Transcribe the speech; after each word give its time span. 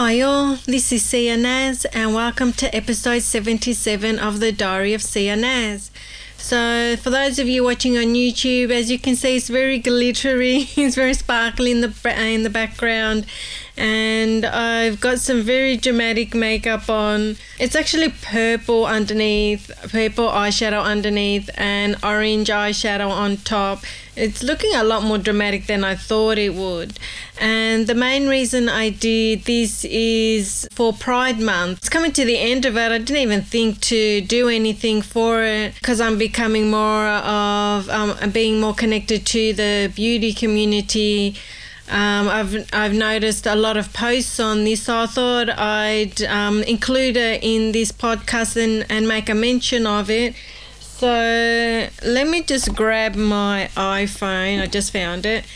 Hi 0.00 0.20
all, 0.20 0.58
this 0.64 0.92
is 0.92 1.12
Naz 1.12 1.84
and 1.86 2.14
welcome 2.14 2.52
to 2.52 2.72
episode 2.72 3.22
77 3.22 4.20
of 4.20 4.38
the 4.38 4.52
Diary 4.52 4.94
of 4.94 5.02
Naz. 5.04 5.90
So, 6.36 6.94
for 6.96 7.10
those 7.10 7.40
of 7.40 7.48
you 7.48 7.64
watching 7.64 7.98
on 7.98 8.14
YouTube, 8.14 8.70
as 8.70 8.92
you 8.92 8.98
can 9.00 9.16
see, 9.16 9.34
it's 9.34 9.48
very 9.48 9.80
glittery, 9.80 10.68
it's 10.76 10.94
very 10.94 11.14
sparkly 11.14 11.72
in 11.72 11.80
the 11.80 11.92
in 12.16 12.44
the 12.44 12.48
background, 12.48 13.26
and 13.78 14.44
I've 14.44 15.00
got 15.00 15.20
some 15.20 15.42
very 15.42 15.76
dramatic 15.76 16.34
makeup 16.34 16.90
on. 16.90 17.36
It's 17.60 17.76
actually 17.76 18.08
purple 18.08 18.84
underneath, 18.84 19.70
purple 19.90 20.28
eyeshadow 20.28 20.82
underneath, 20.82 21.48
and 21.54 21.96
orange 22.02 22.48
eyeshadow 22.48 23.08
on 23.08 23.36
top. 23.38 23.84
It's 24.16 24.42
looking 24.42 24.74
a 24.74 24.82
lot 24.82 25.04
more 25.04 25.18
dramatic 25.18 25.66
than 25.66 25.84
I 25.84 25.94
thought 25.94 26.38
it 26.38 26.54
would. 26.54 26.98
And 27.40 27.86
the 27.86 27.94
main 27.94 28.28
reason 28.28 28.68
I 28.68 28.90
did 28.90 29.44
this 29.44 29.84
is 29.84 30.66
for 30.72 30.92
Pride 30.92 31.38
Month. 31.38 31.78
It's 31.78 31.88
coming 31.88 32.10
to 32.12 32.24
the 32.24 32.36
end 32.36 32.64
of 32.64 32.76
it. 32.76 32.90
I 32.90 32.98
didn't 32.98 33.22
even 33.22 33.42
think 33.42 33.80
to 33.82 34.20
do 34.22 34.48
anything 34.48 35.02
for 35.02 35.44
it 35.44 35.74
because 35.74 36.00
I'm 36.00 36.18
becoming 36.18 36.68
more 36.68 37.06
of 37.06 37.88
um, 37.90 38.30
being 38.32 38.60
more 38.60 38.74
connected 38.74 39.24
to 39.26 39.52
the 39.52 39.92
beauty 39.94 40.32
community. 40.32 41.36
Um, 41.90 42.28
I've 42.28 42.68
I've 42.74 42.92
noticed 42.92 43.46
a 43.46 43.54
lot 43.54 43.78
of 43.78 43.92
posts 43.94 44.38
on 44.38 44.64
this, 44.64 44.82
so 44.82 44.98
I 44.98 45.06
thought 45.06 45.48
I'd 45.48 46.22
um, 46.22 46.62
include 46.64 47.16
it 47.16 47.42
in 47.42 47.72
this 47.72 47.92
podcast 47.92 48.62
and, 48.62 48.84
and 48.90 49.08
make 49.08 49.30
a 49.30 49.34
mention 49.34 49.86
of 49.86 50.10
it. 50.10 50.34
So 50.80 51.08
let 52.04 52.28
me 52.28 52.42
just 52.42 52.74
grab 52.74 53.14
my 53.14 53.70
iPhone. 53.74 54.60
I 54.60 54.66
just 54.66 54.92
found 54.92 55.24
it, 55.24 55.46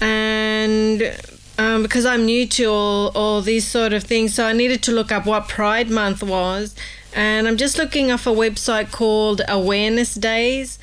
and 0.00 1.18
um, 1.58 1.82
because 1.82 2.06
I'm 2.06 2.24
new 2.24 2.46
to 2.46 2.64
all 2.66 3.08
all 3.16 3.40
these 3.40 3.66
sort 3.66 3.92
of 3.92 4.04
things, 4.04 4.34
so 4.34 4.46
I 4.46 4.52
needed 4.52 4.84
to 4.84 4.92
look 4.92 5.10
up 5.10 5.26
what 5.26 5.48
Pride 5.48 5.90
Month 5.90 6.22
was, 6.22 6.76
and 7.14 7.48
I'm 7.48 7.56
just 7.56 7.78
looking 7.78 8.12
off 8.12 8.28
a 8.28 8.30
website 8.30 8.92
called 8.92 9.40
Awareness 9.48 10.14
Days 10.14 10.78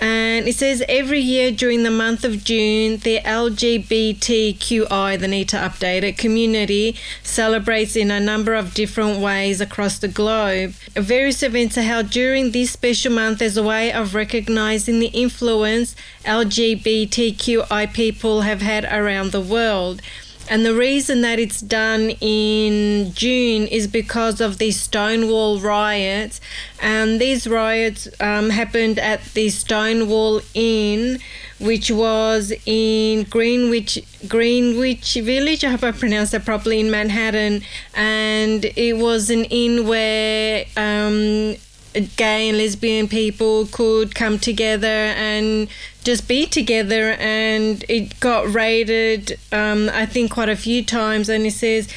and 0.00 0.46
it 0.46 0.54
says 0.54 0.82
every 0.88 1.20
year 1.20 1.50
during 1.50 1.82
the 1.82 1.90
month 1.90 2.24
of 2.24 2.44
June, 2.44 2.98
the 2.98 3.20
LGBTQI, 3.20 5.18
the 5.18 5.28
need 5.28 5.48
to 5.48 5.56
update 5.56 6.02
it, 6.02 6.18
community 6.18 6.96
celebrates 7.22 7.96
in 7.96 8.10
a 8.10 8.20
number 8.20 8.54
of 8.54 8.74
different 8.74 9.20
ways 9.20 9.60
across 9.60 9.98
the 9.98 10.08
globe. 10.08 10.72
Various 10.94 11.42
events 11.42 11.78
are 11.78 11.82
held 11.82 12.10
during 12.10 12.50
this 12.50 12.72
special 12.72 13.12
month 13.12 13.40
as 13.40 13.56
a 13.56 13.62
way 13.62 13.92
of 13.92 14.14
recognizing 14.14 14.98
the 15.00 15.06
influence 15.08 15.96
LGBTQI 16.24 17.92
people 17.92 18.42
have 18.42 18.60
had 18.60 18.84
around 18.84 19.32
the 19.32 19.40
world. 19.40 20.02
And 20.48 20.64
the 20.64 20.74
reason 20.74 21.22
that 21.22 21.38
it's 21.38 21.60
done 21.60 22.10
in 22.20 23.12
June 23.12 23.66
is 23.66 23.88
because 23.88 24.40
of 24.40 24.58
the 24.58 24.70
Stonewall 24.70 25.58
riots. 25.58 26.40
And 26.80 27.20
these 27.20 27.48
riots 27.48 28.08
um, 28.20 28.50
happened 28.50 28.98
at 28.98 29.24
the 29.34 29.48
Stonewall 29.48 30.40
Inn, 30.54 31.18
which 31.58 31.90
was 31.90 32.52
in 32.64 33.24
Greenwich, 33.24 33.98
Greenwich 34.28 35.14
Village. 35.14 35.64
I 35.64 35.70
hope 35.70 35.82
I 35.82 35.90
pronounced 35.90 36.32
that 36.32 36.44
properly 36.44 36.78
in 36.78 36.90
Manhattan. 36.92 37.62
And 37.94 38.64
it 38.64 38.98
was 38.98 39.30
an 39.30 39.46
inn 39.46 39.88
where 39.88 40.66
um, 40.76 41.56
gay 42.00 42.48
and 42.48 42.58
lesbian 42.58 43.08
people 43.08 43.66
could 43.66 44.14
come 44.14 44.38
together 44.38 44.86
and 44.86 45.68
just 46.04 46.28
be 46.28 46.46
together 46.46 47.12
and 47.18 47.84
it 47.88 48.18
got 48.20 48.52
raided 48.52 49.38
um, 49.52 49.88
i 49.92 50.06
think 50.06 50.30
quite 50.30 50.48
a 50.48 50.56
few 50.56 50.84
times 50.84 51.28
and 51.28 51.46
it 51.46 51.52
says 51.52 51.88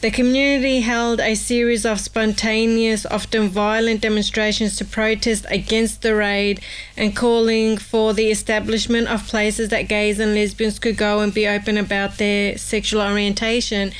the 0.00 0.12
community 0.12 0.78
held 0.78 1.18
a 1.18 1.34
series 1.34 1.84
of 1.84 1.98
spontaneous, 1.98 3.04
often 3.04 3.48
violent 3.48 4.00
demonstrations 4.00 4.76
to 4.76 4.84
protest 4.84 5.44
against 5.50 6.02
the 6.02 6.14
raid 6.14 6.60
and 6.96 7.16
calling 7.16 7.78
for 7.78 8.14
the 8.14 8.30
establishment 8.30 9.08
of 9.08 9.26
places 9.26 9.70
that 9.70 9.88
gays 9.88 10.20
and 10.20 10.34
lesbians 10.34 10.78
could 10.78 10.96
go 10.96 11.18
and 11.18 11.34
be 11.34 11.48
open 11.48 11.76
about 11.76 12.18
their 12.18 12.56
sexual 12.56 13.02
orientation. 13.02 13.90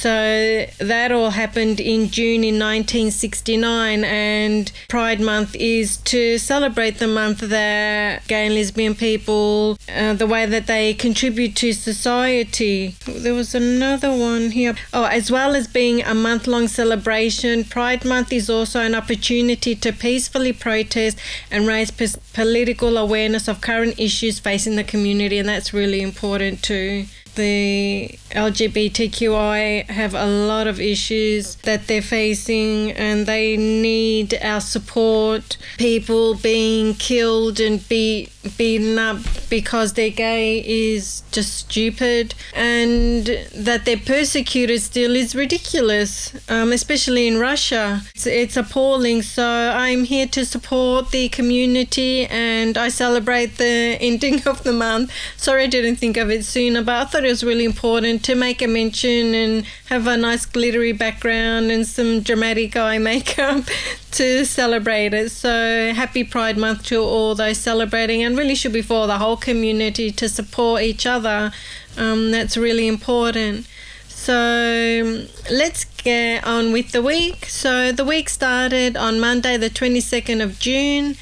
So 0.00 0.64
that 0.78 1.12
all 1.12 1.28
happened 1.28 1.78
in 1.78 2.08
June 2.08 2.42
in 2.42 2.58
1969, 2.58 4.02
and 4.02 4.72
Pride 4.88 5.20
Month 5.20 5.54
is 5.56 5.98
to 5.98 6.38
celebrate 6.38 7.00
the 7.00 7.06
month 7.06 7.40
that 7.40 8.26
gay 8.26 8.46
and 8.46 8.54
lesbian 8.54 8.94
people, 8.94 9.76
uh, 9.94 10.14
the 10.14 10.26
way 10.26 10.46
that 10.46 10.66
they 10.66 10.94
contribute 10.94 11.54
to 11.56 11.74
society. 11.74 12.94
There 13.06 13.34
was 13.34 13.54
another 13.54 14.10
one 14.10 14.52
here. 14.52 14.74
Oh, 14.94 15.04
as 15.04 15.30
well 15.30 15.54
as 15.54 15.68
being 15.68 16.02
a 16.02 16.14
month 16.14 16.46
long 16.46 16.66
celebration, 16.66 17.64
Pride 17.64 18.02
Month 18.02 18.32
is 18.32 18.48
also 18.48 18.80
an 18.80 18.94
opportunity 18.94 19.74
to 19.74 19.92
peacefully 19.92 20.54
protest 20.54 21.18
and 21.50 21.66
raise 21.66 21.90
p- 21.90 22.08
political 22.32 22.96
awareness 22.96 23.48
of 23.48 23.60
current 23.60 24.00
issues 24.00 24.38
facing 24.38 24.76
the 24.76 24.84
community, 24.84 25.36
and 25.36 25.46
that's 25.46 25.74
really 25.74 26.00
important 26.00 26.62
too 26.62 27.04
the 27.34 28.18
LGBTQI 28.30 29.86
have 29.86 30.14
a 30.14 30.26
lot 30.26 30.66
of 30.66 30.80
issues 30.80 31.56
that 31.56 31.86
they're 31.86 32.02
facing 32.02 32.92
and 32.92 33.26
they 33.26 33.56
need 33.56 34.34
our 34.42 34.60
support. 34.60 35.56
People 35.78 36.34
being 36.34 36.94
killed 36.94 37.60
and 37.60 37.86
be, 37.88 38.28
beaten 38.56 38.98
up 38.98 39.18
because 39.48 39.94
they're 39.94 40.10
gay 40.10 40.64
is 40.64 41.22
just 41.32 41.54
stupid, 41.56 42.34
and 42.54 43.26
that 43.54 43.84
they're 43.84 43.96
persecuted 43.96 44.80
still 44.80 45.16
is 45.16 45.34
ridiculous, 45.34 46.34
um, 46.48 46.72
especially 46.72 47.26
in 47.26 47.38
Russia. 47.38 48.02
It's, 48.14 48.26
it's 48.26 48.56
appalling. 48.56 49.22
So 49.22 49.44
I'm 49.44 50.04
here 50.04 50.26
to 50.28 50.44
support 50.44 51.10
the 51.10 51.28
community 51.28 52.26
and 52.26 52.78
I 52.78 52.88
celebrate 52.88 53.56
the 53.56 53.98
ending 54.00 54.46
of 54.46 54.62
the 54.62 54.72
month. 54.72 55.12
Sorry 55.36 55.64
I 55.64 55.66
didn't 55.66 55.96
think 55.96 56.16
of 56.16 56.30
it 56.30 56.44
sooner, 56.44 56.82
but 56.82 56.94
I 56.94 57.04
thought 57.04 57.24
it 57.24 57.28
was 57.28 57.44
really 57.44 57.64
important 57.64 58.19
to 58.24 58.34
make 58.34 58.62
a 58.62 58.66
mention 58.66 59.34
and 59.34 59.64
have 59.88 60.06
a 60.06 60.16
nice 60.16 60.46
glittery 60.46 60.92
background 60.92 61.70
and 61.70 61.86
some 61.86 62.20
dramatic 62.20 62.76
eye 62.76 62.98
makeup 62.98 63.64
to 64.12 64.44
celebrate 64.44 65.14
it. 65.14 65.30
So 65.30 65.92
happy 65.94 66.24
Pride 66.24 66.56
Month 66.56 66.84
to 66.86 67.00
all 67.00 67.34
those 67.34 67.58
celebrating 67.58 68.22
and 68.22 68.36
really 68.36 68.54
should 68.54 68.72
be 68.72 68.82
for 68.82 69.06
the 69.06 69.18
whole 69.18 69.36
community 69.36 70.10
to 70.12 70.28
support 70.28 70.82
each 70.82 71.06
other. 71.06 71.52
Um, 71.96 72.30
that's 72.30 72.56
really 72.56 72.86
important. 72.86 73.66
So 74.08 75.24
let's 75.50 75.84
get 76.02 76.46
on 76.46 76.72
with 76.72 76.92
the 76.92 77.02
week. 77.02 77.46
So 77.46 77.90
the 77.90 78.04
week 78.04 78.28
started 78.28 78.96
on 78.96 79.18
Monday, 79.18 79.56
the 79.56 79.70
22nd 79.70 80.42
of 80.42 80.58
June. 80.58 81.16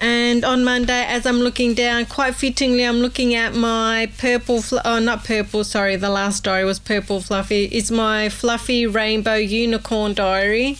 And 0.00 0.46
on 0.46 0.64
Monday, 0.64 1.04
as 1.04 1.26
I'm 1.26 1.40
looking 1.40 1.74
down, 1.74 2.06
quite 2.06 2.34
fittingly, 2.34 2.84
I'm 2.84 3.00
looking 3.00 3.34
at 3.34 3.54
my 3.54 4.10
purple, 4.16 4.62
fl- 4.62 4.78
oh, 4.82 4.98
not 4.98 5.24
purple, 5.24 5.62
sorry, 5.62 5.96
the 5.96 6.08
last 6.08 6.44
diary 6.44 6.64
was 6.64 6.78
purple 6.78 7.20
fluffy. 7.20 7.66
It's 7.66 7.90
my 7.90 8.30
fluffy 8.30 8.86
rainbow 8.86 9.34
unicorn 9.34 10.14
diary. 10.14 10.78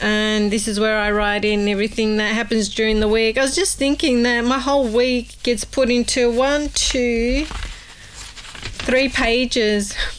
And 0.00 0.50
this 0.50 0.66
is 0.66 0.80
where 0.80 0.98
I 0.98 1.12
write 1.12 1.44
in 1.44 1.68
everything 1.68 2.16
that 2.16 2.34
happens 2.34 2.68
during 2.68 2.98
the 2.98 3.08
week. 3.08 3.38
I 3.38 3.42
was 3.42 3.54
just 3.54 3.78
thinking 3.78 4.24
that 4.24 4.44
my 4.44 4.58
whole 4.58 4.88
week 4.88 5.40
gets 5.44 5.64
put 5.64 5.88
into 5.88 6.28
one, 6.30 6.70
two, 6.70 7.44
three 7.44 9.08
pages. 9.08 9.94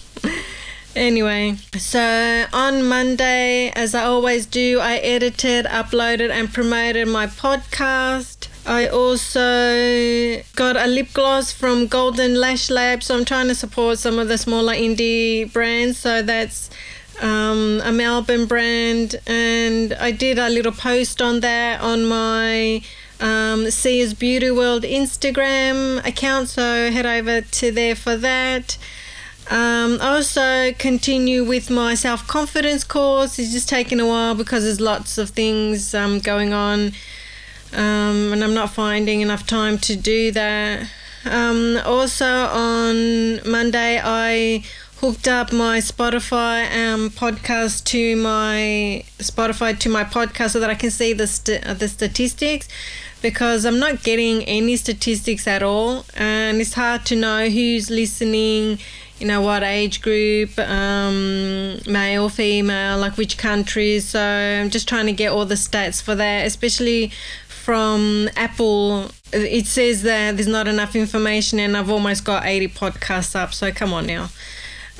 Anyway, 1.00 1.56
so 1.78 2.46
on 2.52 2.84
Monday, 2.86 3.70
as 3.70 3.96
I 3.96 4.04
always 4.04 4.46
do, 4.46 4.82
I 4.82 4.98
edited, 4.98 5.66
uploaded, 5.68 6.30
and 6.30 6.54
promoted 6.54 7.08
my 7.08 7.26
podcast. 7.26 8.50
I 8.66 8.86
also 8.90 10.42
got 10.58 10.76
a 10.76 10.88
lip 10.88 11.14
gloss 11.14 11.54
from 11.54 11.88
Golden 11.88 12.36
Lash 12.36 12.70
Lab, 12.70 13.02
so 13.02 13.16
I'm 13.16 13.24
trying 13.24 13.48
to 13.48 13.56
support 13.56 13.98
some 13.98 14.20
of 14.20 14.28
the 14.28 14.38
smaller 14.38 14.74
indie 14.74 15.50
brands. 15.54 16.00
So 16.00 16.22
that's 16.22 16.70
um, 17.22 17.80
a 17.86 17.94
Melbourne 17.94 18.46
brand, 18.46 19.22
and 19.26 19.94
I 19.94 20.12
did 20.12 20.38
a 20.38 20.50
little 20.50 20.74
post 20.74 21.22
on 21.22 21.40
that 21.40 21.80
on 21.80 22.06
my 22.08 22.82
um, 23.22 23.72
Sia's 23.72 24.14
Beauty 24.14 24.52
World 24.52 24.84
Instagram 24.84 26.06
account, 26.06 26.50
so 26.50 26.92
head 26.92 27.06
over 27.06 27.40
to 27.40 27.72
there 27.72 27.96
for 27.96 28.18
that. 28.18 28.78
Um, 29.50 29.98
I 30.00 30.16
also 30.16 30.74
continue 30.74 31.44
with 31.44 31.72
my 31.72 31.96
self 31.96 32.28
confidence 32.28 32.84
course. 32.84 33.40
It's 33.40 33.52
just 33.52 33.68
taking 33.68 34.00
a 34.00 34.06
while 34.06 34.36
because 34.36 34.64
there's 34.64 34.80
lots 34.80 35.18
of 35.18 35.32
things 35.32 35.96
um, 35.96 36.20
going 36.20 36.54
on, 36.54 36.92
um, 37.74 38.32
and 38.32 38.44
I'm 38.44 38.54
not 38.54 38.70
finding 38.70 39.22
enough 39.22 39.48
time 39.48 39.80
to 39.80 39.96
do 39.96 40.32
that. 40.32 40.88
Um, 41.26 41.80
also, 41.84 42.28
on 42.28 43.50
Monday, 43.50 44.00
I 44.04 44.64
hooked 44.98 45.28
up 45.28 45.52
my 45.52 45.80
Spotify 45.80 46.66
um, 46.72 47.10
podcast 47.10 47.86
to 47.86 48.16
my 48.18 49.04
Spotify 49.18 49.78
to 49.80 49.90
my 49.90 50.04
podcast 50.04 50.52
so 50.52 50.60
that 50.60 50.70
I 50.70 50.76
can 50.76 50.92
see 50.92 51.14
the 51.14 51.26
st- 51.26 51.64
the 51.80 51.88
statistics 51.88 52.68
because 53.24 53.66
I'm 53.66 53.80
not 53.80 54.04
getting 54.04 54.44
any 54.44 54.76
statistics 54.76 55.48
at 55.48 55.64
all, 55.64 56.06
and 56.16 56.62
it's 56.62 56.76
hard 56.76 57.04
to 57.08 57.16
know 57.16 57.50
who's 57.50 57.90
listening 57.90 58.78
you 59.20 59.28
know, 59.28 59.42
what 59.42 59.64
age 59.64 60.02
group, 60.02 60.58
um, 60.60 61.80
male, 61.86 62.30
female, 62.30 62.98
like 62.98 63.18
which 63.18 63.38
countries. 63.38 64.08
So 64.08 64.22
I'm 64.22 64.70
just 64.70 64.88
trying 64.88 65.08
to 65.08 65.14
get 65.14 65.32
all 65.32 65.46
the 65.46 65.56
stats 65.56 66.02
for 66.02 66.16
that, 66.16 66.46
especially 66.46 67.12
from 67.48 68.30
Apple. 68.36 69.12
It 69.32 69.68
says 69.68 70.04
that 70.04 70.38
there's 70.38 70.48
not 70.48 70.68
enough 70.68 70.96
information, 70.96 71.60
and 71.60 71.76
I've 71.76 71.90
almost 71.90 72.24
got 72.24 72.46
80 72.46 72.70
podcasts 72.70 73.36
up. 73.36 73.54
So 73.54 73.72
come 73.72 73.94
on 73.94 74.08
now. 74.08 74.30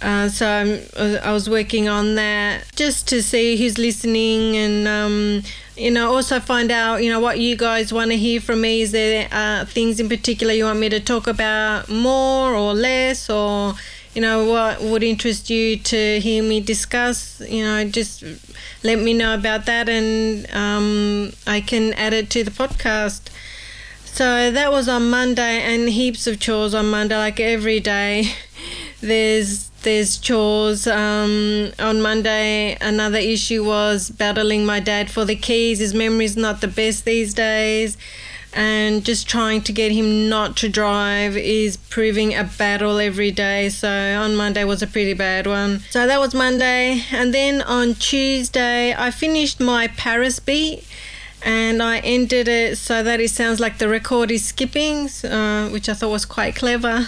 Uh, 0.02 0.30
so 0.30 0.48
I'm, 0.48 0.80
I 1.24 1.32
was 1.34 1.50
working 1.50 1.90
on 1.90 2.16
that 2.16 2.64
just 2.76 3.08
to 3.10 3.22
see 3.22 3.58
who's 3.58 3.78
listening 3.78 4.56
and 4.56 4.88
um, 4.88 5.44
you 5.76 5.92
know 5.92 6.16
also 6.16 6.40
find 6.40 6.72
out 6.72 7.04
you 7.04 7.10
know 7.10 7.20
what 7.20 7.38
you 7.40 7.58
guys 7.58 7.92
want 7.92 8.12
to 8.12 8.18
hear 8.18 8.40
from 8.40 8.62
me. 8.62 8.82
Is 8.82 8.92
there 8.92 9.28
uh, 9.32 9.66
things 9.66 10.00
in 10.00 10.08
particular 10.08 10.54
you 10.54 10.66
want 10.66 10.80
me 10.80 10.88
to 10.90 11.02
talk 11.02 11.28
about 11.28 11.90
more 11.90 12.54
or 12.54 12.74
less 12.74 13.30
or 13.30 13.74
you 14.14 14.22
know 14.22 14.46
what 14.46 14.82
would 14.82 15.04
interest 15.04 15.50
you 15.50 15.78
to 15.78 16.20
hear 16.20 16.44
me 16.44 16.60
discuss? 16.62 17.42
You 17.42 17.64
know 17.64 17.84
just 17.86 18.24
let 18.84 19.00
me 19.00 19.14
know 19.14 19.34
about 19.34 19.66
that 19.66 19.90
and 19.90 20.50
um, 20.54 21.32
I 21.46 21.62
can 21.62 21.94
add 21.94 22.14
it 22.14 22.30
to 22.32 22.44
the 22.44 22.52
podcast. 22.52 23.30
So 24.06 24.52
that 24.52 24.72
was 24.72 24.90
on 24.90 25.10
Monday 25.10 25.62
and 25.62 25.90
heaps 25.90 26.28
of 26.28 26.40
chores 26.40 26.74
on 26.74 26.90
Monday 26.90 27.18
like 27.18 27.40
every 27.40 27.80
day. 27.80 28.34
There's 29.02 29.70
there's 29.84 30.18
chores. 30.18 30.88
Um, 30.88 31.72
on 31.80 32.02
Monday, 32.02 32.78
another 32.82 33.18
issue 33.18 33.64
was 33.64 34.10
battling 34.10 34.66
my 34.66 34.80
dad 34.80 35.10
for 35.10 35.24
the 35.26 35.36
keys. 35.36 35.80
His 35.80 35.94
memory's 35.94 36.36
not 36.36 36.62
the 36.62 36.68
best 36.68 37.06
these 37.06 37.34
days. 37.34 37.98
And 38.52 39.06
just 39.06 39.30
trying 39.30 39.62
to 39.62 39.72
get 39.72 39.92
him 39.92 40.28
not 40.28 40.58
to 40.58 40.70
drive 40.70 41.38
is 41.38 41.78
proving 41.78 42.34
a 42.34 42.44
battle 42.44 42.98
every 42.98 43.30
day. 43.30 43.70
So 43.70 43.90
on 43.90 44.36
Monday 44.36 44.64
was 44.64 44.82
a 44.82 44.88
pretty 44.88 45.14
bad 45.14 45.46
one. 45.46 45.82
So 45.92 46.08
that 46.08 46.20
was 46.20 46.34
Monday. 46.34 47.04
And 47.12 47.34
then 47.34 47.62
on 47.62 47.94
Tuesday, 47.94 48.96
I 48.96 49.12
finished 49.12 49.60
my 49.60 49.88
Paris 49.88 50.40
beat 50.40 50.84
and 51.44 51.82
I 51.82 52.00
ended 52.00 52.48
it 52.48 52.78
so 52.78 53.04
that 53.04 53.20
it 53.20 53.30
sounds 53.30 53.60
like 53.60 53.78
the 53.78 53.88
record 53.88 54.32
is 54.32 54.46
skipping, 54.46 55.10
uh, 55.24 55.70
which 55.70 55.88
I 55.88 55.94
thought 55.94 56.10
was 56.10 56.26
quite 56.26 56.56
clever. 56.56 57.08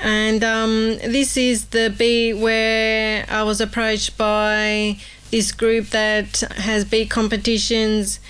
And 0.00 0.44
um, 0.44 0.98
this 0.98 1.36
is 1.36 1.66
the 1.66 1.94
beat 1.96 2.34
where 2.34 3.24
I 3.28 3.42
was 3.44 3.60
approached 3.60 4.18
by 4.18 4.98
this 5.30 5.52
group 5.52 5.86
that 5.88 6.40
has 6.56 6.84
beat 6.84 7.08
competitions. 7.08 8.20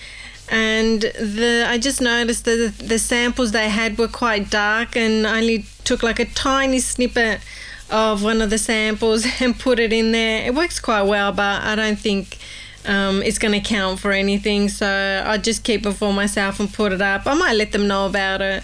And 0.48 1.02
the 1.02 1.66
I 1.68 1.78
just 1.78 2.00
noticed 2.00 2.44
that 2.44 2.74
the, 2.78 2.84
the 2.84 2.98
samples 2.98 3.52
they 3.52 3.68
had 3.68 3.98
were 3.98 4.08
quite 4.08 4.50
dark 4.50 4.96
and 4.96 5.26
only 5.26 5.64
took 5.84 6.02
like 6.02 6.20
a 6.20 6.24
tiny 6.24 6.78
snippet 6.78 7.40
of 7.90 8.22
one 8.22 8.42
of 8.42 8.50
the 8.50 8.58
samples 8.58 9.26
and 9.40 9.58
put 9.58 9.78
it 9.78 9.92
in 9.92 10.12
there. 10.12 10.46
It 10.46 10.54
works 10.54 10.78
quite 10.78 11.02
well, 11.02 11.32
but 11.32 11.62
I 11.62 11.74
don't 11.74 11.98
think 11.98 12.38
um, 12.84 13.22
it's 13.22 13.38
going 13.38 13.60
to 13.60 13.60
count 13.60 14.00
for 14.00 14.12
anything. 14.12 14.68
So 14.68 15.24
I 15.26 15.38
just 15.38 15.64
keep 15.64 15.86
it 15.86 15.92
for 15.92 16.12
myself 16.12 16.60
and 16.60 16.72
put 16.72 16.92
it 16.92 17.02
up. 17.02 17.26
I 17.26 17.34
might 17.34 17.54
let 17.54 17.72
them 17.72 17.88
know 17.88 18.06
about 18.06 18.40
it. 18.40 18.62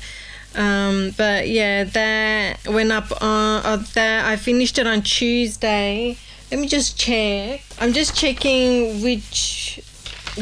Um, 0.55 1.15
but 1.17 1.49
yeah, 1.49 1.85
that 1.85 2.69
went 2.69 2.93
up 2.93 3.11
on 3.23 3.65
uh, 3.65 3.85
that. 3.95 4.27
I 4.27 4.37
finished 4.37 4.79
it 4.79 4.87
on 4.87 5.03
Tuesday. 5.03 6.17
Let 6.51 6.61
me 6.61 6.69
just 6.69 6.99
check. 6.99 7.63
I'm 7.81 7.93
just 7.93 8.15
checking 8.15 9.03
which 9.03 9.81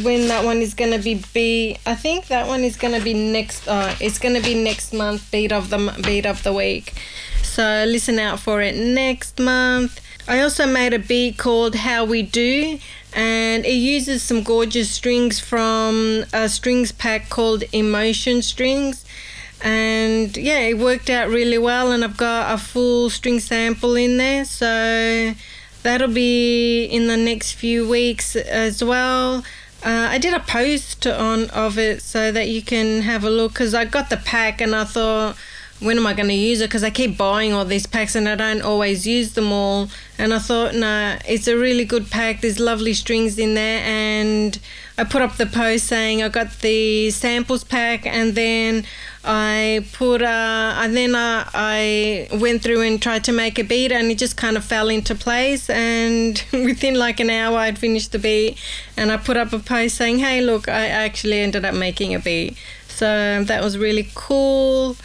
when 0.02 0.28
that 0.28 0.44
one 0.44 0.58
is 0.58 0.74
gonna 0.74 0.98
be 0.98 1.22
beat. 1.34 1.78
I 1.86 1.94
think 1.94 2.28
that 2.28 2.46
one 2.46 2.62
is 2.62 2.76
gonna 2.76 3.00
be 3.00 3.14
next. 3.14 3.66
Uh, 3.66 3.94
it's 4.00 4.18
gonna 4.18 4.40
be 4.40 4.54
next 4.54 4.92
month. 4.92 5.30
Beat 5.30 5.52
of 5.52 5.70
the 5.70 5.78
beat 6.04 6.26
of 6.26 6.42
the 6.42 6.52
week. 6.52 6.94
So 7.42 7.84
listen 7.86 8.18
out 8.18 8.40
for 8.40 8.60
it 8.62 8.76
next 8.76 9.38
month. 9.38 10.00
I 10.28 10.40
also 10.40 10.66
made 10.66 10.94
a 10.94 10.98
beat 10.98 11.38
called 11.38 11.74
How 11.74 12.04
We 12.04 12.22
Do, 12.22 12.78
and 13.12 13.64
it 13.64 13.74
uses 13.74 14.22
some 14.22 14.42
gorgeous 14.42 14.90
strings 14.90 15.40
from 15.40 16.24
a 16.32 16.48
strings 16.48 16.92
pack 16.92 17.28
called 17.28 17.64
Emotion 17.72 18.42
Strings 18.42 19.04
and 19.62 20.36
yeah 20.36 20.60
it 20.60 20.78
worked 20.78 21.10
out 21.10 21.28
really 21.28 21.58
well 21.58 21.92
and 21.92 22.02
i've 22.02 22.16
got 22.16 22.54
a 22.54 22.56
full 22.56 23.10
string 23.10 23.38
sample 23.38 23.94
in 23.94 24.16
there 24.16 24.44
so 24.44 25.34
that'll 25.82 26.08
be 26.08 26.84
in 26.84 27.08
the 27.08 27.16
next 27.16 27.52
few 27.52 27.86
weeks 27.86 28.36
as 28.36 28.82
well 28.82 29.44
uh, 29.84 30.08
i 30.10 30.18
did 30.18 30.34
a 30.34 30.40
post 30.40 31.06
on 31.06 31.48
of 31.50 31.78
it 31.78 32.02
so 32.02 32.30
that 32.32 32.48
you 32.48 32.62
can 32.62 33.02
have 33.02 33.24
a 33.24 33.30
look 33.30 33.52
because 33.52 33.74
i 33.74 33.84
got 33.84 34.10
the 34.10 34.16
pack 34.16 34.60
and 34.60 34.74
i 34.74 34.84
thought 34.84 35.36
when 35.80 35.96
am 35.96 36.06
I 36.06 36.12
going 36.12 36.28
to 36.28 36.34
use 36.34 36.60
it? 36.60 36.68
Because 36.68 36.84
I 36.84 36.90
keep 36.90 37.16
buying 37.16 37.52
all 37.52 37.64
these 37.64 37.86
packs 37.86 38.14
and 38.14 38.28
I 38.28 38.34
don't 38.34 38.60
always 38.60 39.06
use 39.06 39.32
them 39.32 39.50
all. 39.50 39.88
And 40.18 40.34
I 40.34 40.38
thought, 40.38 40.74
no, 40.74 40.80
nah, 40.80 41.18
it's 41.26 41.48
a 41.48 41.56
really 41.56 41.86
good 41.86 42.10
pack. 42.10 42.42
There's 42.42 42.60
lovely 42.60 42.92
strings 42.92 43.38
in 43.38 43.54
there. 43.54 43.82
And 43.82 44.58
I 44.98 45.04
put 45.04 45.22
up 45.22 45.36
the 45.36 45.46
post 45.46 45.86
saying 45.86 46.22
I 46.22 46.28
got 46.28 46.52
the 46.60 47.10
samples 47.10 47.64
pack 47.64 48.04
and 48.04 48.34
then 48.34 48.84
I 49.24 49.86
put, 49.92 50.20
uh, 50.20 50.74
and 50.76 50.94
then 50.94 51.14
uh, 51.14 51.48
I 51.54 52.28
went 52.34 52.62
through 52.62 52.82
and 52.82 53.00
tried 53.00 53.24
to 53.24 53.32
make 53.32 53.58
a 53.58 53.64
beat 53.64 53.90
and 53.90 54.10
it 54.10 54.18
just 54.18 54.36
kind 54.36 54.58
of 54.58 54.64
fell 54.64 54.90
into 54.90 55.14
place. 55.14 55.70
And 55.70 56.44
within 56.52 56.96
like 56.96 57.20
an 57.20 57.30
hour, 57.30 57.56
I'd 57.56 57.78
finished 57.78 58.12
the 58.12 58.18
beat. 58.18 58.58
And 58.98 59.10
I 59.10 59.16
put 59.16 59.38
up 59.38 59.54
a 59.54 59.58
post 59.58 59.96
saying, 59.96 60.18
hey, 60.18 60.42
look, 60.42 60.68
I 60.68 60.88
actually 60.88 61.40
ended 61.40 61.64
up 61.64 61.74
making 61.74 62.14
a 62.14 62.18
beat. 62.18 62.58
So 62.88 63.44
that 63.44 63.64
was 63.64 63.78
really 63.78 64.10
cool. 64.14 64.96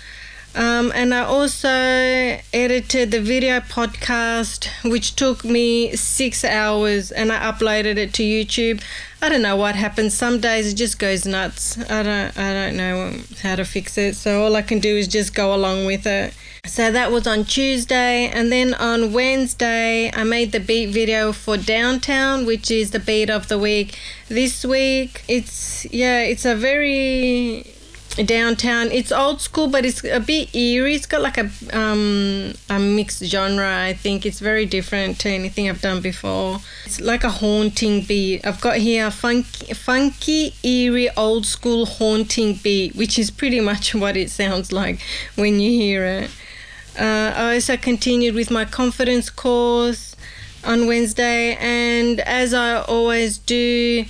Um, 0.56 0.94
and 0.96 1.14
I 1.14 1.20
also 1.20 1.68
edited 1.68 3.12
the 3.12 3.20
video 3.20 3.60
podcast, 3.60 4.70
which 4.90 5.16
took 5.18 5.44
me 5.44 5.96
six 5.98 6.46
hours, 6.46 7.12
and 7.12 7.30
I 7.30 7.52
uploaded 7.52 7.98
it 7.98 8.14
to 8.14 8.24
YouTube. 8.24 8.82
I 9.22 9.28
don't 9.28 9.42
know 9.42 9.58
what 9.58 9.76
happens. 9.76 10.14
Some 10.14 10.40
days 10.40 10.72
it 10.72 10.76
just 10.76 10.98
goes 10.98 11.26
nuts. 11.26 11.78
I 11.90 12.04
don't, 12.04 12.38
I 12.38 12.54
don't 12.54 12.78
know 12.78 13.20
how 13.44 13.58
to 13.58 13.66
fix 13.66 13.98
it. 13.98 14.16
So 14.16 14.44
all 14.46 14.56
I 14.56 14.62
can 14.62 14.80
do 14.80 14.96
is 14.96 15.10
just 15.10 15.36
go 15.36 15.54
along 15.54 15.86
with 15.86 16.08
it. 16.08 16.34
So 16.66 16.90
that 16.90 17.12
was 17.12 17.28
on 17.28 17.44
Tuesday, 17.44 18.28
and 18.28 18.52
then 18.52 18.74
on 18.74 19.12
Wednesday 19.14 20.10
I 20.14 20.24
made 20.24 20.52
the 20.52 20.60
beat 20.60 20.88
video 20.88 21.34
for 21.34 21.58
Downtown, 21.58 22.46
which 22.46 22.72
is 22.72 22.92
the 22.92 23.00
beat 23.00 23.30
of 23.30 23.50
the 23.50 23.60
week. 23.60 24.00
This 24.30 24.66
week, 24.66 25.24
it's 25.28 25.86
yeah, 25.94 26.22
it's 26.22 26.46
a 26.46 26.56
very 26.56 27.75
downtown. 28.24 28.92
It's 28.92 29.12
old 29.12 29.42
school, 29.42 29.68
but 29.68 29.86
it's 29.86 30.04
a 30.04 30.20
bit 30.20 30.56
eerie. 30.56 30.96
It's 30.96 31.06
got 31.06 31.22
like 31.22 31.38
a 31.38 31.50
um, 31.74 32.54
a 32.70 32.80
mixed 32.80 33.24
genre. 33.26 33.84
I 33.84 33.94
think 33.94 34.26
it's 34.26 34.40
very 34.40 34.66
different 34.66 35.20
to 35.20 35.30
anything 35.30 35.70
I've 35.70 35.82
done 35.82 36.02
before. 36.02 36.60
It's 36.86 37.02
like 37.02 37.24
a 37.24 37.30
haunting 37.30 38.02
beat. 38.02 38.46
I've 38.46 38.62
got 38.62 38.78
here 38.78 39.12
funky, 39.12 39.74
funky, 39.74 40.54
eerie, 40.64 41.10
old 41.18 41.46
school 41.46 41.86
haunting 41.86 42.56
beat, 42.56 42.96
which 42.96 43.20
is 43.20 43.32
pretty 43.32 43.60
much 43.60 43.94
what 44.04 44.16
it 44.16 44.30
sounds 44.30 44.72
like 44.72 45.00
when 45.36 45.60
you 45.60 45.72
hear 45.72 46.06
it. 46.06 46.32
Uh, 46.98 47.34
I 47.36 47.56
also 47.56 47.76
continued 47.76 48.36
with 48.36 48.50
my 48.50 48.64
confidence 48.64 49.30
course 49.30 50.16
on 50.64 50.88
Wednesday, 50.88 51.56
and 51.56 52.22
as 52.22 52.54
I 52.54 52.82
always 52.82 53.38
do 53.38 54.06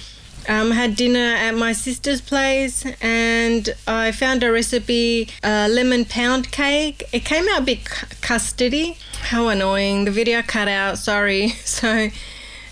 um, 0.47 0.71
had 0.71 0.95
dinner 0.95 1.19
at 1.35 1.51
my 1.51 1.73
sister's 1.73 2.21
place 2.21 2.85
and 3.01 3.69
I 3.87 4.11
found 4.11 4.43
a 4.43 4.51
recipe, 4.51 5.29
a 5.43 5.67
lemon 5.67 6.05
pound 6.05 6.51
cake. 6.51 7.03
It 7.11 7.25
came 7.25 7.47
out 7.49 7.61
a 7.61 7.63
bit 7.63 7.83
custardy. 7.85 8.97
How 9.29 9.47
annoying. 9.47 10.05
The 10.05 10.11
video 10.11 10.41
cut 10.41 10.67
out, 10.67 10.97
sorry. 10.97 11.53
So, 11.65 12.09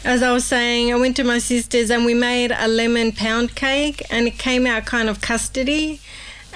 as 0.06 0.24
I 0.24 0.32
was 0.32 0.46
saying, 0.46 0.94
I 0.94 0.98
went 0.98 1.15
to 1.18 1.24
my 1.24 1.39
sister's 1.39 1.89
and 1.89 2.06
we 2.06 2.13
made 2.13 2.51
a 2.51 2.68
lemon 2.68 3.12
pound 3.12 3.56
cake 3.56 4.01
and 4.10 4.27
it 4.27 4.38
came 4.38 4.65
out 4.65 4.86
kind 4.86 5.10
of 5.10 5.20
custardy 5.20 6.00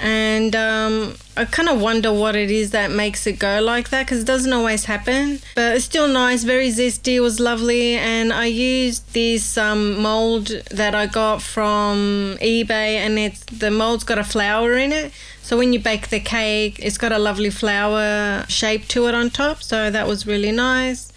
and 0.00 0.54
um, 0.54 1.16
I 1.36 1.44
kind 1.44 1.68
of 1.68 1.80
wonder 1.80 2.12
what 2.12 2.36
it 2.36 2.50
is 2.50 2.70
that 2.70 2.90
makes 2.90 3.26
it 3.26 3.38
go 3.38 3.60
like 3.60 3.90
that 3.90 4.06
because 4.06 4.20
it 4.20 4.26
doesn't 4.26 4.52
always 4.52 4.84
happen. 4.84 5.40
But 5.54 5.76
it's 5.76 5.84
still 5.84 6.08
nice, 6.08 6.44
very 6.44 6.68
zesty, 6.68 7.20
was 7.20 7.40
lovely. 7.40 7.94
And 7.94 8.32
I 8.32 8.46
used 8.46 9.12
this 9.12 9.58
um, 9.58 10.00
mold 10.00 10.48
that 10.70 10.94
I 10.94 11.06
got 11.06 11.42
from 11.42 12.36
eBay, 12.40 12.98
and 12.98 13.18
it's 13.18 13.44
the 13.44 13.70
mold's 13.70 14.04
got 14.04 14.18
a 14.18 14.24
flower 14.24 14.74
in 14.74 14.92
it. 14.92 15.12
So 15.42 15.56
when 15.56 15.72
you 15.72 15.80
bake 15.80 16.08
the 16.08 16.20
cake, 16.20 16.78
it's 16.82 16.98
got 16.98 17.10
a 17.10 17.18
lovely 17.18 17.50
flower 17.50 18.44
shape 18.48 18.86
to 18.88 19.06
it 19.06 19.14
on 19.14 19.30
top. 19.30 19.62
So 19.62 19.90
that 19.90 20.06
was 20.06 20.26
really 20.26 20.52
nice. 20.52 21.12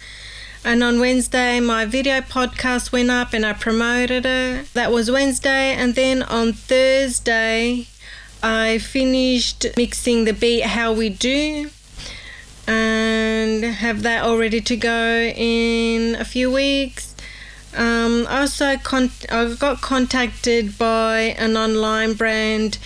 And 0.64 0.84
on 0.84 1.00
Wednesday, 1.00 1.58
my 1.58 1.86
video 1.86 2.20
podcast 2.20 2.92
went 2.92 3.10
up 3.10 3.32
and 3.32 3.44
I 3.44 3.52
promoted 3.52 4.24
it. 4.24 4.72
That 4.74 4.92
was 4.92 5.10
Wednesday. 5.10 5.74
And 5.74 5.96
then 5.96 6.22
on 6.22 6.52
Thursday, 6.52 7.88
I 8.42 8.78
finished 8.78 9.66
mixing 9.76 10.24
the 10.24 10.32
beat 10.32 10.64
How 10.64 10.92
We 10.92 11.08
Do 11.10 11.70
and 12.66 13.64
have 13.64 14.02
that 14.02 14.24
all 14.24 14.36
ready 14.38 14.60
to 14.60 14.76
go 14.76 15.32
in 15.36 16.14
a 16.16 16.24
few 16.24 16.50
weeks. 16.50 17.14
Um, 17.76 18.26
also, 18.28 18.76
con- 18.76 19.10
I 19.30 19.54
got 19.58 19.80
contacted 19.80 20.76
by 20.78 21.34
an 21.38 21.56
online 21.56 22.14
brand 22.14 22.78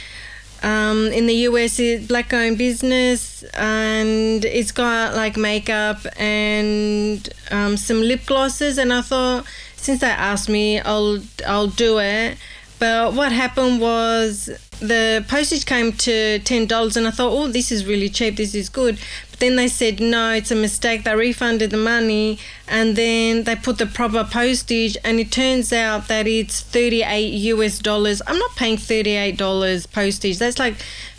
Um, 0.62 1.12
in 1.12 1.26
the 1.26 1.34
US, 1.50 1.78
it's 1.78 2.06
black 2.06 2.32
owned 2.32 2.58
business 2.58 3.44
and 3.54 4.44
it's 4.44 4.72
got 4.72 5.14
like 5.14 5.36
makeup 5.36 5.98
and 6.18 7.28
um, 7.50 7.76
some 7.76 8.00
lip 8.00 8.26
glosses. 8.26 8.78
And 8.78 8.92
I 8.92 9.02
thought, 9.02 9.44
since 9.76 10.00
they 10.00 10.08
asked 10.08 10.48
me, 10.48 10.80
I'll 10.80 11.20
I'll 11.46 11.68
do 11.68 11.98
it. 12.00 12.38
But 12.78 13.14
what 13.14 13.32
happened 13.32 13.80
was 13.80 14.50
the 14.80 15.24
postage 15.28 15.64
came 15.64 15.92
to 15.92 16.38
ten 16.40 16.66
dollars, 16.66 16.96
and 16.96 17.06
I 17.06 17.10
thought, 17.10 17.32
oh, 17.32 17.48
this 17.48 17.72
is 17.72 17.86
really 17.86 18.10
cheap. 18.10 18.36
This 18.36 18.54
is 18.54 18.68
good. 18.68 18.98
But 19.30 19.40
then 19.40 19.56
they 19.56 19.68
said 19.68 19.98
no, 20.00 20.32
it's 20.32 20.50
a 20.50 20.54
mistake. 20.54 21.04
They 21.04 21.14
refunded 21.14 21.70
the 21.70 21.78
money, 21.78 22.38
and 22.68 22.94
then 22.94 23.44
they 23.44 23.56
put 23.56 23.78
the 23.78 23.86
proper 23.86 24.24
postage, 24.24 24.96
and 25.04 25.18
it 25.18 25.32
turns 25.32 25.72
out 25.72 26.08
that 26.08 26.26
it's 26.26 26.60
thirty-eight 26.60 27.32
US 27.54 27.78
dollars. 27.78 28.20
I'm 28.26 28.38
not 28.38 28.54
paying 28.56 28.76
thirty-eight 28.76 29.38
dollars 29.38 29.86
postage. 29.86 30.38
That's 30.38 30.58
like 30.58 30.76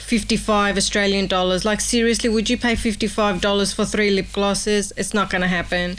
55 0.07 0.77
Australian 0.77 1.27
dollars. 1.27 1.65
Like, 1.65 1.81
seriously, 1.81 2.29
would 2.29 2.49
you 2.49 2.57
pay 2.57 2.75
$55 2.75 3.75
for 3.75 3.83
three 3.83 4.09
lip 4.11 4.27
glosses? 4.31 4.93
It's 4.95 5.13
not 5.13 5.29
going 5.29 5.41
to 5.41 5.49
happen. 5.49 5.97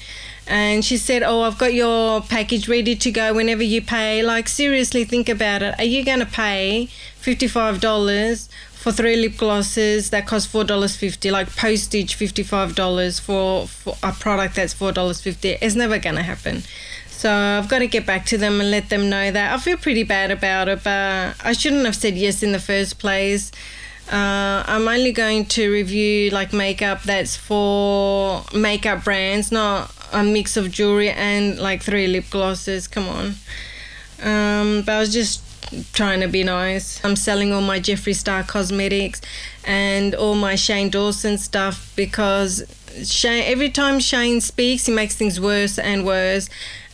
And 0.49 0.83
she 0.85 0.97
said, 0.97 1.23
Oh, 1.23 1.43
I've 1.43 1.59
got 1.59 1.75
your 1.75 2.23
package 2.23 2.69
ready 2.69 2.97
to 2.97 3.11
go 3.11 3.35
whenever 3.35 3.63
you 3.63 3.83
pay. 3.83 4.23
Like, 4.23 4.49
seriously, 4.49 5.05
think 5.05 5.29
about 5.29 5.63
it. 5.63 5.79
Are 5.79 5.85
you 5.85 6.05
going 6.05 6.21
to 6.21 6.27
pay 6.27 6.89
$55 7.21 8.49
for 8.73 8.91
three 8.91 9.17
lip 9.17 9.37
glosses 9.37 10.09
that 10.11 10.27
cost 10.27 10.51
$4.50? 10.51 11.31
Like, 11.31 11.55
postage 11.55 12.19
$55 12.19 13.21
for, 13.21 13.67
for 13.67 13.97
a 14.03 14.13
product 14.13 14.55
that's 14.57 14.73
$4.50? 14.73 15.59
It's 15.61 15.75
never 15.75 15.99
going 15.99 16.17
to 16.17 16.23
happen. 16.23 16.63
So 17.11 17.31
I've 17.31 17.69
got 17.69 17.81
to 17.81 17.87
get 17.87 18.07
back 18.07 18.25
to 18.27 18.39
them 18.39 18.61
and 18.61 18.71
let 18.71 18.89
them 18.89 19.11
know 19.11 19.31
that. 19.31 19.53
I 19.53 19.59
feel 19.59 19.77
pretty 19.77 20.05
bad 20.05 20.31
about 20.31 20.69
it, 20.69 20.83
but 20.85 21.35
I 21.45 21.53
shouldn't 21.53 21.85
have 21.85 21.97
said 21.97 22.17
yes 22.17 22.43
in 22.43 22.53
the 22.53 22.61
first 22.61 22.99
place. 22.99 23.51
Uh, 24.11 24.65
I'm 24.67 24.89
only 24.89 25.13
going 25.13 25.45
to 25.47 25.71
review 25.71 26.31
like 26.31 26.55
makeup 26.55 27.03
that's 27.03 27.37
for 27.37 28.43
makeup 28.55 29.05
brands, 29.05 29.53
not 29.53 29.93
a 30.13 30.25
mix 30.25 30.57
of 30.57 30.71
jewelry 30.71 31.11
and 31.11 31.59
like 31.59 31.83
three 31.83 32.07
lip 32.07 32.25
glosses. 32.31 32.89
Come 32.89 33.07
on. 33.09 33.27
Um, 34.23 34.83
but 34.87 34.95
I 34.95 34.99
was 35.01 35.13
just 35.13 35.43
trying 35.93 36.21
to 36.21 36.29
be 36.29 36.43
nice. 36.43 37.05
I'm 37.05 37.17
selling 37.17 37.53
all 37.53 37.61
my 37.61 37.81
Jeffree 37.81 38.15
Star 38.15 38.43
cosmetics 38.43 39.21
and 39.65 40.15
all 40.15 40.35
my 40.35 40.55
Shane 40.55 40.89
Dawson 40.89 41.37
stuff 41.37 41.93
because 41.95 42.65
Shane, 43.05 43.45
every 43.45 43.69
time 43.69 44.01
Shane 44.01 44.41
speaks, 44.41 44.87
he 44.87 44.93
makes 44.93 45.17
things 45.17 45.39
worse 45.39 45.79
and 45.79 46.07
worse. 46.07 46.49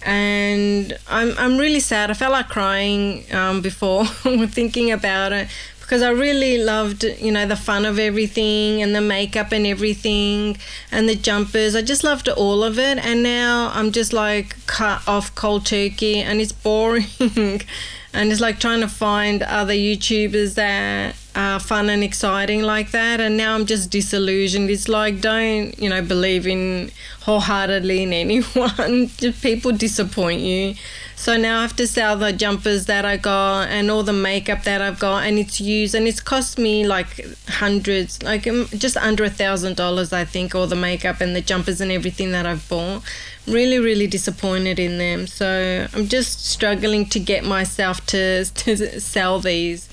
And 0.04 0.98
I'm, 1.08 1.32
I'm 1.38 1.56
really 1.56 1.80
sad. 1.80 2.10
I 2.10 2.14
felt 2.14 2.32
like 2.32 2.48
crying 2.48 3.24
um, 3.32 3.62
before 3.62 4.04
thinking 4.48 4.90
about 4.90 5.32
it 5.32 5.48
because 5.94 6.02
I 6.02 6.10
really 6.10 6.58
loved, 6.58 7.04
you 7.04 7.30
know, 7.30 7.46
the 7.46 7.54
fun 7.54 7.84
of 7.84 8.00
everything 8.00 8.82
and 8.82 8.96
the 8.96 9.00
makeup 9.00 9.52
and 9.52 9.64
everything 9.64 10.58
and 10.90 11.08
the 11.08 11.14
jumpers. 11.14 11.76
I 11.76 11.82
just 11.82 12.02
loved 12.02 12.28
all 12.28 12.64
of 12.64 12.80
it. 12.80 12.98
And 12.98 13.22
now 13.22 13.70
I'm 13.72 13.92
just 13.92 14.12
like 14.12 14.56
cut 14.66 15.06
off 15.06 15.32
cold 15.36 15.66
turkey 15.66 16.16
and 16.16 16.40
it's 16.40 16.50
boring. 16.50 17.04
and 17.20 18.32
it's 18.32 18.40
like 18.40 18.58
trying 18.58 18.80
to 18.80 18.88
find 18.88 19.44
other 19.44 19.72
YouTubers 19.72 20.56
that 20.56 21.14
are 21.36 21.60
fun 21.60 21.88
and 21.88 22.02
exciting 22.02 22.62
like 22.62 22.90
that. 22.90 23.20
And 23.20 23.36
now 23.36 23.54
I'm 23.54 23.64
just 23.64 23.88
disillusioned. 23.92 24.70
It's 24.70 24.88
like, 24.88 25.20
don't, 25.20 25.78
you 25.78 25.88
know, 25.88 26.02
believe 26.02 26.44
in 26.44 26.90
wholeheartedly 27.20 28.02
in 28.02 28.12
anyone. 28.12 29.08
people 29.42 29.70
disappoint 29.70 30.40
you. 30.40 30.74
So 31.16 31.36
now 31.36 31.60
I 31.60 31.62
have 31.62 31.76
to 31.76 31.86
sell 31.86 32.16
the 32.16 32.32
jumpers 32.32 32.86
that 32.86 33.04
I 33.04 33.16
got 33.16 33.68
and 33.68 33.90
all 33.90 34.02
the 34.02 34.12
makeup 34.12 34.64
that 34.64 34.82
I've 34.82 34.98
got, 34.98 35.24
and 35.24 35.38
it's 35.38 35.60
used 35.60 35.94
and 35.94 36.06
it's 36.06 36.20
cost 36.20 36.58
me 36.58 36.86
like 36.86 37.24
hundreds, 37.48 38.22
like 38.22 38.46
um, 38.46 38.66
just 38.76 38.96
under 38.96 39.24
a 39.24 39.30
thousand 39.30 39.76
dollars, 39.76 40.12
I 40.12 40.24
think, 40.24 40.54
all 40.54 40.66
the 40.66 40.76
makeup 40.76 41.20
and 41.20 41.34
the 41.34 41.40
jumpers 41.40 41.80
and 41.80 41.92
everything 41.92 42.32
that 42.32 42.46
I've 42.46 42.68
bought. 42.68 43.02
Really, 43.46 43.78
really 43.78 44.06
disappointed 44.06 44.78
in 44.78 44.98
them. 44.98 45.26
So 45.26 45.86
I'm 45.92 46.08
just 46.08 46.44
struggling 46.46 47.06
to 47.10 47.20
get 47.20 47.44
myself 47.44 48.04
to 48.06 48.44
to 48.54 49.00
sell 49.00 49.38
these. 49.38 49.88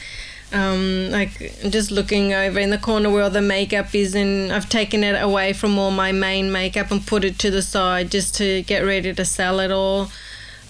Um, 0.54 1.12
like 1.12 1.54
just 1.70 1.92
looking 1.92 2.34
over 2.34 2.60
in 2.60 2.72
the 2.72 2.78
corner 2.78 3.10
where 3.10 3.24
all 3.24 3.30
the 3.30 3.42
makeup 3.42 3.96
is 3.96 4.16
and 4.16 4.52
I've 4.52 4.68
taken 4.68 5.02
it 5.02 5.14
away 5.14 5.54
from 5.54 5.80
all 5.80 5.92
my 5.92 6.12
main 6.12 6.52
makeup 6.52 6.92
and 6.92 7.08
put 7.08 7.24
it 7.24 7.40
to 7.40 7.52
the 7.52 7.62
side 7.62 8.12
just 8.12 8.36
to 8.36 8.62
get 8.64 8.82
ready 8.82 9.14
to 9.14 9.24
sell 9.24 9.62
it 9.62 9.72
all. 9.72 10.12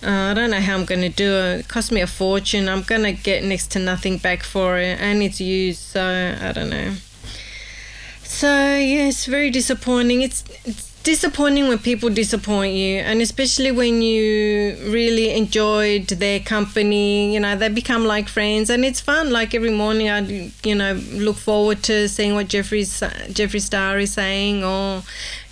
Uh, 0.03 0.31
I 0.31 0.33
don't 0.33 0.49
know 0.49 0.59
how 0.59 0.75
I'm 0.75 0.85
going 0.85 1.01
to 1.01 1.09
do 1.09 1.31
it. 1.31 1.59
It 1.61 1.67
cost 1.67 1.91
me 1.91 2.01
a 2.01 2.07
fortune. 2.07 2.67
I'm 2.67 2.81
going 2.81 3.03
to 3.03 3.11
get 3.11 3.43
next 3.43 3.71
to 3.71 3.79
nothing 3.79 4.17
back 4.17 4.41
for 4.43 4.79
it, 4.79 4.99
and 4.99 5.21
it's 5.21 5.39
used, 5.39 5.79
so 5.79 6.37
I 6.41 6.51
don't 6.51 6.69
know. 6.69 6.93
So 8.23 8.47
yeah, 8.47 9.09
it's 9.09 9.25
very 9.25 9.51
disappointing. 9.51 10.21
It's 10.21 10.43
it's 10.65 10.91
disappointing 11.03 11.67
when 11.67 11.79
people 11.79 12.09
disappoint 12.09 12.73
you, 12.73 12.97
and 12.99 13.21
especially 13.21 13.71
when 13.71 14.01
you 14.01 14.75
really 14.87 15.31
enjoyed 15.33 16.07
their 16.07 16.39
company. 16.39 17.33
You 17.33 17.39
know, 17.39 17.55
they 17.55 17.69
become 17.69 18.05
like 18.05 18.27
friends, 18.27 18.69
and 18.69 18.85
it's 18.85 18.99
fun. 18.99 19.31
Like 19.31 19.53
every 19.53 19.71
morning, 19.71 20.09
I 20.09 20.51
you 20.63 20.75
know 20.75 20.93
look 21.11 21.35
forward 21.35 21.83
to 21.83 22.07
seeing 22.07 22.33
what 22.33 22.47
Jeffree's 22.47 23.01
Jeffree 23.01 23.61
Star 23.61 23.99
is 23.99 24.13
saying, 24.13 24.63
or 24.63 25.03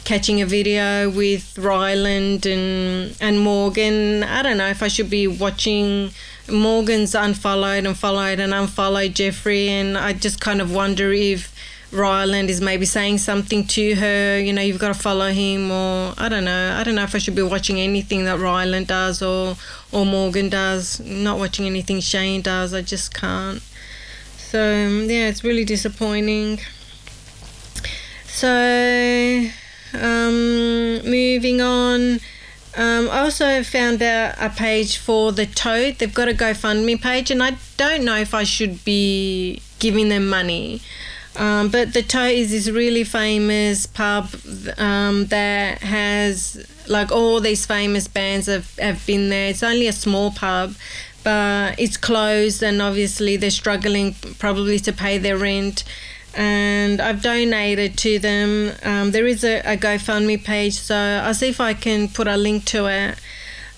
catching 0.04 0.42
a 0.42 0.46
video 0.46 1.10
with 1.10 1.58
Ryland 1.58 2.46
and 2.46 3.16
and 3.22 3.40
Morgan. 3.40 4.24
I 4.24 4.42
don't 4.42 4.58
know 4.58 4.68
if 4.68 4.82
I 4.82 4.88
should 4.88 5.10
be 5.10 5.28
watching 5.28 6.12
Morgan's 6.50 7.16
unfollowed 7.16 7.86
and 7.86 7.98
followed 7.98 8.40
and 8.40 8.54
unfollowed 8.54 9.14
Jeffree, 9.14 9.68
and 9.68 9.98
I 9.98 10.14
just 10.14 10.42
kind 10.42 10.62
of 10.62 10.74
wonder 10.74 11.12
if 11.12 11.54
Ryland 11.92 12.50
is 12.50 12.62
maybe 12.62 12.86
saying 12.86 13.18
something 13.18 13.66
to 13.68 13.96
her. 13.96 14.40
You 14.40 14.54
know, 14.54 14.62
you've 14.62 14.80
got 14.80 14.94
to 14.94 15.00
follow 15.00 15.32
him, 15.32 15.72
or 15.72 16.14
I 16.18 16.30
don't 16.30 16.46
know. 16.46 16.76
I 16.78 16.84
don't 16.84 16.96
know 16.96 17.04
if 17.04 17.16
I 17.16 17.18
should 17.18 17.36
be 17.36 17.42
watching 17.42 17.80
anything 17.80 18.26
that 18.26 18.40
Ryland 18.40 18.88
does 18.88 19.22
or 19.22 19.56
or 19.92 20.06
Morgan 20.06 20.50
does. 20.50 21.00
Not 21.00 21.40
watching 21.40 21.66
anything 21.66 22.00
Shane 22.00 22.42
does. 22.42 22.74
I 22.74 22.82
just 22.82 23.14
can't. 23.14 23.62
So 24.38 24.60
um, 24.60 25.10
yeah, 25.10 25.28
it's 25.28 25.44
really 25.44 25.66
disappointing. 25.66 26.60
So 28.28 29.48
um, 29.94 31.02
moving 31.10 31.62
on. 31.62 32.20
Um, 32.78 33.10
I 33.10 33.20
also 33.20 33.64
found 33.64 34.02
out 34.02 34.36
a 34.40 34.50
page 34.50 34.98
for 34.98 35.32
the 35.32 35.46
Tote. 35.46 35.98
They've 35.98 36.14
got 36.14 36.30
a 36.30 36.34
GoFundMe 36.34 37.02
page, 37.02 37.32
and 37.32 37.42
I 37.42 37.58
don't 37.78 38.06
know 38.06 38.16
if 38.16 38.34
I 38.34 38.44
should 38.44 38.84
be 38.86 39.62
giving 39.80 40.10
them 40.10 40.30
money. 40.30 40.82
Um, 41.36 41.70
but 41.70 41.94
the 41.94 42.04
Tote 42.04 42.32
is 42.32 42.52
this 42.52 42.70
really 42.70 43.04
famous 43.04 43.86
pub 43.86 44.30
um, 44.78 45.28
that 45.28 45.80
has 45.82 46.66
like 46.88 47.12
all 47.12 47.40
these 47.40 47.66
famous 47.66 48.08
bands 48.08 48.48
have, 48.48 48.78
have 48.78 49.06
been 49.06 49.30
there. 49.30 49.50
It's 49.50 49.64
only 49.64 49.88
a 49.88 49.94
small 49.94 50.32
pub, 50.32 50.76
but 51.24 51.80
it's 51.80 51.98
closed, 51.98 52.62
and 52.62 52.82
obviously 52.82 53.38
they're 53.38 53.52
struggling 53.52 54.16
probably 54.38 54.80
to 54.80 54.94
pay 54.94 55.18
their 55.18 55.38
rent 55.38 55.84
and 56.36 57.02
I've 57.02 57.22
donated 57.22 57.98
to 58.00 58.20
them. 58.20 58.74
Um, 58.84 59.12
there 59.12 59.26
is 59.26 59.44
a, 59.44 59.60
a, 59.60 59.78
GoFundMe 59.78 60.44
page, 60.44 60.74
so 60.74 60.96
I'll 60.96 61.34
see 61.34 61.50
if 61.50 61.60
I 61.60 61.74
can 61.74 62.08
put 62.08 62.28
a 62.28 62.38
link 62.38 62.66
to 62.66 62.88
it 62.88 63.18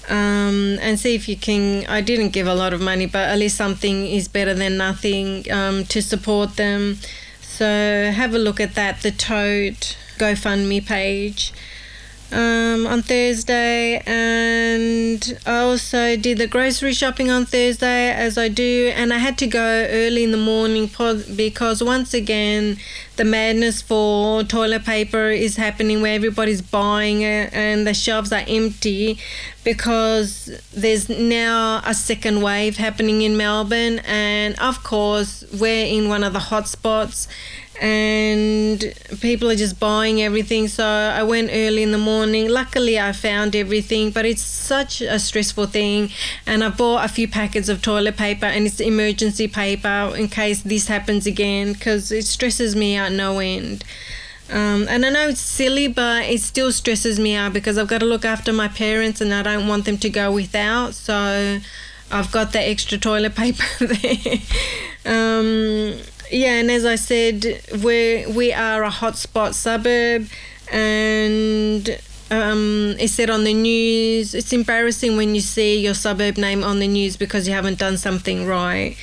um, 0.10 0.78
and 0.82 1.00
see 1.00 1.16
if 1.16 1.30
you 1.30 1.38
can. 1.38 1.86
I 1.88 2.02
didn't 2.02 2.30
give 2.30 2.48
a 2.48 2.56
lot 2.56 2.74
of 2.74 2.82
money, 2.82 3.06
but 3.06 3.30
at 3.30 3.38
least 3.38 3.56
something 3.58 4.06
is 4.06 4.28
better 4.28 4.54
than 4.54 4.78
nothing 4.78 5.50
um, 5.52 5.86
to 5.86 6.02
support 6.02 6.56
them. 6.58 6.98
So 7.42 8.12
have 8.14 8.34
a 8.34 8.40
look 8.40 8.60
at 8.60 8.76
that, 8.76 9.02
the 9.02 9.12
Tote 9.12 9.98
GoFundMe 10.18 10.86
page 10.86 11.54
um, 12.32 12.88
on 12.88 13.02
Thursday, 13.02 14.02
and 14.06 15.40
I 15.46 15.60
also 15.60 16.16
did 16.16 16.38
the 16.38 16.48
grocery 16.48 16.94
shopping 16.94 17.30
on 17.30 17.46
Thursday 17.46 18.12
as 18.12 18.38
I 18.38 18.48
do, 18.48 18.92
and 18.96 19.14
I 19.14 19.18
had 19.18 19.38
to 19.40 19.48
go 19.48 19.88
early 19.90 20.24
in 20.24 20.32
the 20.32 20.38
morning 20.38 20.90
because 21.36 21.84
once 21.84 22.14
again 22.14 22.78
the 23.18 23.26
madness 23.26 23.82
for 23.82 24.44
toilet 24.44 24.84
paper 24.84 25.30
is 25.30 25.56
happening 25.58 26.02
where 26.02 26.16
everybody's 26.16 26.62
buying 26.62 27.22
it 27.22 27.54
and 27.54 27.86
the 27.86 27.94
shelves 27.94 28.32
are 28.32 28.44
empty 28.48 29.20
because 29.64 30.50
there's 30.74 31.08
now 31.10 31.82
a 31.86 31.94
second 31.94 32.42
wave 32.42 32.78
happening 32.78 33.22
in 33.22 33.38
Melbourne, 33.38 34.00
and 34.06 34.58
of 34.60 34.84
course 34.84 35.44
we're 35.60 35.86
in 35.86 36.10
one 36.10 36.24
of 36.24 36.34
the 36.34 36.40
hot 36.40 36.68
spots 36.68 37.28
and 37.82 38.94
people 39.22 39.50
are 39.50 39.56
just 39.56 39.80
buying 39.80 40.22
everything. 40.22 40.68
So 40.68 40.86
I 40.86 41.24
went 41.24 41.50
early 41.52 41.82
in 41.82 41.92
the 41.92 41.98
morning. 41.98 42.48
Luckily, 42.48 43.00
I 43.00 43.12
found 43.12 43.56
everything, 43.56 44.12
but 44.12 44.24
it's 44.24 44.44
such 44.44 45.02
a 45.02 45.18
stressful 45.18 45.66
thing. 45.66 46.12
And 46.46 46.64
I 46.64 46.70
bought 46.70 47.04
a 47.04 47.08
few 47.08 47.28
packets 47.28 47.70
of 47.70 47.82
toilet 47.82 48.18
paper, 48.18 48.46
and 48.46 48.68
it's 48.68 48.80
emergency 48.80 49.48
paper 49.48 50.14
in 50.16 50.30
case 50.30 50.62
this 50.62 50.88
happens 50.88 51.26
again 51.26 51.74
because 51.74 52.12
it 52.12 52.26
stresses 52.26 52.76
me 52.76 52.96
out 52.96 53.12
no 53.14 53.40
end. 53.40 53.84
Um, 54.52 54.86
and 54.88 55.04
I 55.04 55.10
know 55.10 55.30
it's 55.30 55.42
silly, 55.42 55.88
but 55.88 56.26
it 56.26 56.42
still 56.42 56.72
stresses 56.72 57.20
me 57.20 57.34
out 57.34 57.52
because 57.52 57.80
I've 57.80 57.88
got 57.88 58.02
to 58.02 58.06
look 58.06 58.26
after 58.26 58.54
my 58.54 58.68
parents 58.68 59.22
and 59.22 59.34
I 59.34 59.42
don't 59.42 59.68
want 59.68 59.86
them 59.86 59.98
to 59.98 60.10
go 60.10 60.32
without. 60.32 60.94
So 60.94 61.60
I've 62.12 62.32
got 62.32 62.52
the 62.52 62.60
extra 62.60 62.98
toilet 62.98 63.36
paper 63.36 63.64
there. 63.80 64.38
um, 65.06 65.98
yeah, 66.32 66.60
and 66.60 66.72
as 66.72 66.86
I 66.86 66.96
said, 66.96 67.62
we 67.84 68.26
we 68.28 68.54
are 68.54 68.84
a 68.84 68.90
hotspot 68.90 69.54
suburb, 69.54 70.28
and 70.72 71.90
um, 72.30 72.96
it 73.00 73.10
said 73.10 73.30
on 73.30 73.44
the 73.44 73.54
news. 73.54 74.34
It's 74.34 74.54
embarrassing 74.54 75.18
when 75.18 75.36
you 75.36 75.42
see 75.42 75.80
your 75.80 75.94
suburb 75.94 76.38
name 76.38 76.64
on 76.64 76.80
the 76.80 76.88
news 76.88 77.18
because 77.18 77.48
you 77.48 77.54
haven't 77.54 77.80
done 77.80 77.98
something 77.98 78.46
right, 78.48 78.96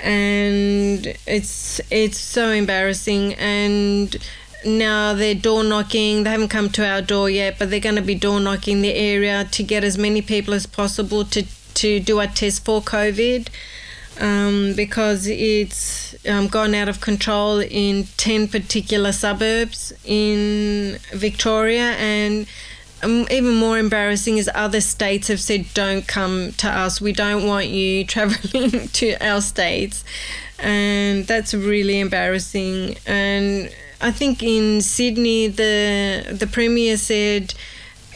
and 0.00 1.06
it's 1.26 1.80
it's 1.90 2.18
so 2.18 2.50
embarrassing. 2.50 3.34
And 3.34 4.16
now 4.64 5.14
they're 5.14 5.34
door 5.34 5.62
knocking. 5.64 6.24
They 6.24 6.30
haven't 6.30 6.48
come 6.48 6.70
to 6.70 6.86
our 6.86 7.02
door 7.02 7.30
yet, 7.30 7.58
but 7.58 7.70
they're 7.70 7.80
going 7.80 7.96
to 7.96 8.02
be 8.02 8.14
door 8.14 8.40
knocking 8.40 8.82
the 8.82 8.94
area 8.94 9.44
to 9.52 9.62
get 9.62 9.84
as 9.84 9.96
many 9.96 10.22
people 10.22 10.54
as 10.54 10.66
possible 10.66 11.24
to 11.26 11.44
to 11.74 12.00
do 12.00 12.20
a 12.20 12.26
test 12.26 12.64
for 12.64 12.80
COVID 12.80 13.48
um, 14.20 14.74
because 14.74 15.26
it's 15.26 16.14
um, 16.26 16.48
gone 16.48 16.74
out 16.74 16.88
of 16.88 17.00
control 17.00 17.60
in 17.60 18.04
10 18.16 18.48
particular 18.48 19.12
suburbs 19.12 19.92
in 20.04 20.98
Victoria. 21.12 21.92
And 21.98 22.46
um, 23.02 23.26
even 23.30 23.56
more 23.56 23.78
embarrassing 23.78 24.38
is 24.38 24.50
other 24.54 24.80
states 24.80 25.28
have 25.28 25.40
said, 25.40 25.66
don't 25.74 26.06
come 26.06 26.52
to 26.58 26.68
us. 26.68 27.00
We 27.00 27.12
don't 27.12 27.46
want 27.46 27.66
you 27.68 28.04
traveling 28.06 28.88
to 28.88 29.16
our 29.24 29.40
states. 29.40 30.04
And 30.58 31.26
that's 31.26 31.54
really 31.54 31.98
embarrassing. 31.98 32.96
And 33.06 33.74
I 34.00 34.10
think 34.10 34.42
in 34.42 34.80
Sydney, 34.80 35.48
the 35.48 36.26
the 36.30 36.46
premier 36.46 36.96
said, 36.96 37.54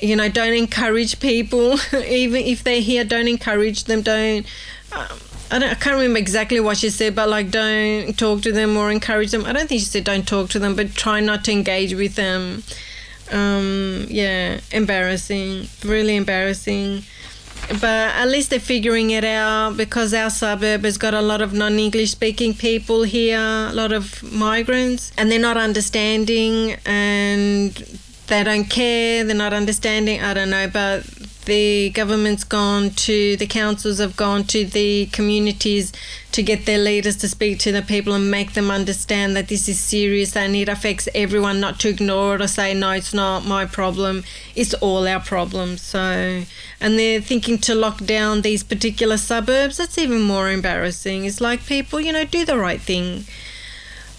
you 0.01 0.17
know, 0.17 0.29
don't 0.29 0.55
encourage 0.55 1.21
people, 1.21 1.79
even 1.95 2.43
if 2.43 2.65
they're 2.65 2.81
here, 2.81 3.05
don't 3.05 3.29
encourage 3.29 3.85
them, 3.85 4.03
don't. 4.03 4.47
Um, 4.93 5.19
I, 5.51 5.59
don't, 5.59 5.71
I 5.71 5.75
can't 5.75 5.97
remember 5.97 6.19
exactly 6.19 6.59
what 6.59 6.79
she 6.79 6.91
said, 6.91 7.15
but 7.15 7.29
like, 7.29 7.51
don't 7.51 8.19
talk 8.19 8.43
to 8.43 8.53
them 8.53 8.77
or 8.77 8.91
encourage 8.91 9.31
them. 9.31 9.45
I 9.45 9.53
don't 9.53 9.69
think 9.69 9.81
she 9.81 9.87
said 9.87 10.05
don't 10.05 10.27
talk 10.27 10.51
to 10.51 10.59
them, 10.59 10.75
but 10.75 10.95
try 10.95 11.21
not 11.21 11.45
to 11.45 11.53
engage 11.53 11.95
with 11.95 12.17
them. 12.17 12.65
Um, 13.31 14.07
yeah, 14.09 14.61
embarrassing, 14.73 15.69
really 15.85 16.17
embarrassing. 16.17 17.05
But 17.69 18.15
at 18.15 18.27
least 18.27 18.51
they're 18.51 18.61
figuring 18.61 19.11
it 19.11 19.25
out 19.25 19.77
because 19.77 20.15
our 20.15 20.31
suburb 20.31 20.85
has 20.85 20.99
got 20.99 21.15
a 21.15 21.23
lot 21.23 21.41
of 21.41 21.53
non 21.53 21.79
English 21.79 22.13
speaking 22.13 22.55
people 22.55 23.03
here, 23.03 23.39
a 23.39 23.73
lot 23.73 23.93
of 23.93 24.23
migrants, 24.33 25.11
and 25.17 25.31
they're 25.31 25.41
not 25.41 25.57
understanding 25.57 26.77
and 26.87 27.99
they 28.27 28.43
don't 28.45 28.65
care, 28.65 29.25
they're 29.25 29.35
not 29.35 29.53
understanding. 29.53 30.21
I 30.21 30.35
don't 30.35 30.51
know, 30.51 30.69
but 30.69 31.05
the 31.47 31.91
government's 31.91 32.43
gone 32.43 32.91
to 32.91 33.37
the 33.37 33.47
councils 33.47 33.99
have 33.99 34.17
gone 34.17 34.43
to 34.43 34.65
the 34.65 35.07
communities 35.07 35.93
to 36.33 36.43
get 36.43 36.67
their 36.67 36.79
leaders 36.79 37.17
to 37.17 37.29
speak 37.29 37.61
to 37.61 37.71
the 37.71 37.83
people 37.83 38.13
and 38.15 38.29
make 38.29 38.55
them 38.55 38.69
understand 38.69 39.37
that 39.37 39.47
this 39.47 39.69
is 39.69 39.79
serious 39.79 40.37
and 40.37 40.57
it 40.57 40.69
affects 40.69 41.09
everyone 41.15 41.61
not 41.61 41.79
to 41.79 41.89
ignore 41.89 42.35
it 42.35 42.41
or 42.41 42.49
say 42.49 42.75
no 42.75 42.91
it's 42.91 43.15
not 43.15 43.47
my 43.47 43.65
problem 43.65 44.25
it's 44.57 44.75
all 44.75 45.07
our 45.07 45.21
problem. 45.21 45.77
So 45.77 46.43
and 46.81 46.99
they're 46.99 47.21
thinking 47.21 47.59
to 47.59 47.75
lock 47.75 48.05
down 48.05 48.43
these 48.43 48.65
particular 48.65 49.17
suburbs. 49.17 49.77
That's 49.77 49.99
even 49.99 50.23
more 50.23 50.51
embarrassing. 50.51 51.25
It's 51.27 51.41
like 51.41 51.65
people 51.65 52.01
you 52.01 52.13
know 52.13 52.25
do 52.25 52.45
the 52.45 52.59
right 52.59 52.81
thing. 52.81 53.25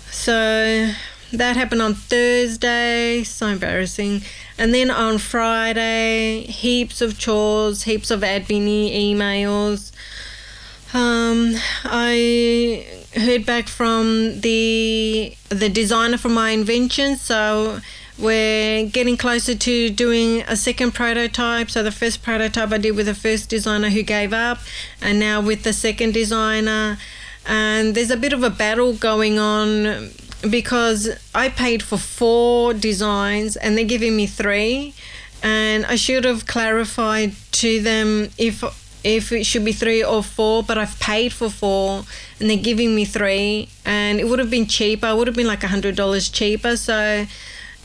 So 0.10 0.92
that 1.32 1.56
happened 1.56 1.82
on 1.82 1.94
Thursday. 1.94 3.24
So 3.24 3.48
embarrassing. 3.48 4.22
And 4.58 4.74
then 4.74 4.90
on 4.90 5.18
Friday, 5.18 6.42
heaps 6.48 7.02
of 7.02 7.18
chores, 7.18 7.84
heaps 7.84 8.12
of 8.12 8.22
admin 8.22 8.92
emails. 8.92 9.92
Um, 10.94 11.56
I 11.84 12.86
heard 13.14 13.46
back 13.46 13.68
from 13.68 14.40
the 14.40 15.36
the 15.50 15.70
designer 15.70 16.18
for 16.18 16.30
my 16.30 16.52
invention, 16.52 17.18
so 17.18 17.82
we're 18.18 18.86
getting 18.86 19.18
closer 19.18 19.54
to 19.54 19.90
doing 19.90 20.42
a 20.48 20.56
second 20.56 20.94
prototype. 20.94 21.70
So 21.70 21.84
the 21.84 21.92
first 21.92 22.24
prototype 22.24 22.72
I 22.72 22.78
did 22.78 22.96
with 22.96 23.08
the 23.08 23.14
first 23.14 23.50
designer 23.50 23.90
who 23.90 24.02
gave 24.02 24.32
up, 24.32 24.60
and 25.02 25.20
now 25.20 25.42
with 25.42 25.64
the 25.64 25.74
second 25.74 26.14
designer. 26.14 26.98
And 27.46 27.94
there's 27.96 28.12
a 28.12 28.18
bit 28.18 28.34
of 28.34 28.44
a 28.44 28.50
battle 28.50 28.94
going 28.94 29.38
on 29.40 30.12
because 30.42 31.10
I 31.34 31.50
paid 31.50 31.82
for 31.84 31.98
four 31.98 32.74
designs 32.74 33.56
and 33.56 33.78
they're 33.78 33.86
giving 33.86 34.16
me 34.16 34.28
three. 34.28 34.94
And 35.44 35.86
I 35.86 35.96
should 35.96 36.24
have 36.26 36.48
clarified 36.48 37.34
to 37.54 37.82
them 37.82 38.30
if 38.38 38.64
if 39.04 39.32
it 39.32 39.46
should 39.46 39.64
be 39.64 39.72
three 39.72 40.04
or 40.04 40.22
four, 40.24 40.64
but 40.64 40.78
I've 40.78 41.00
paid 41.00 41.32
for 41.32 41.50
four 41.50 42.04
and 42.40 42.50
they're 42.50 42.58
giving 42.58 42.96
me 42.96 43.06
three. 43.06 43.70
And 43.86 44.20
it 44.20 44.28
would 44.28 44.40
have 44.40 44.50
been 44.50 44.66
cheaper, 44.66 45.08
it 45.08 45.16
would 45.16 45.28
have 45.28 45.36
been 45.36 45.48
like 45.48 45.64
a 45.64 45.68
hundred 45.68 45.96
dollars 45.96 46.30
cheaper. 46.30 46.76
So 46.76 47.26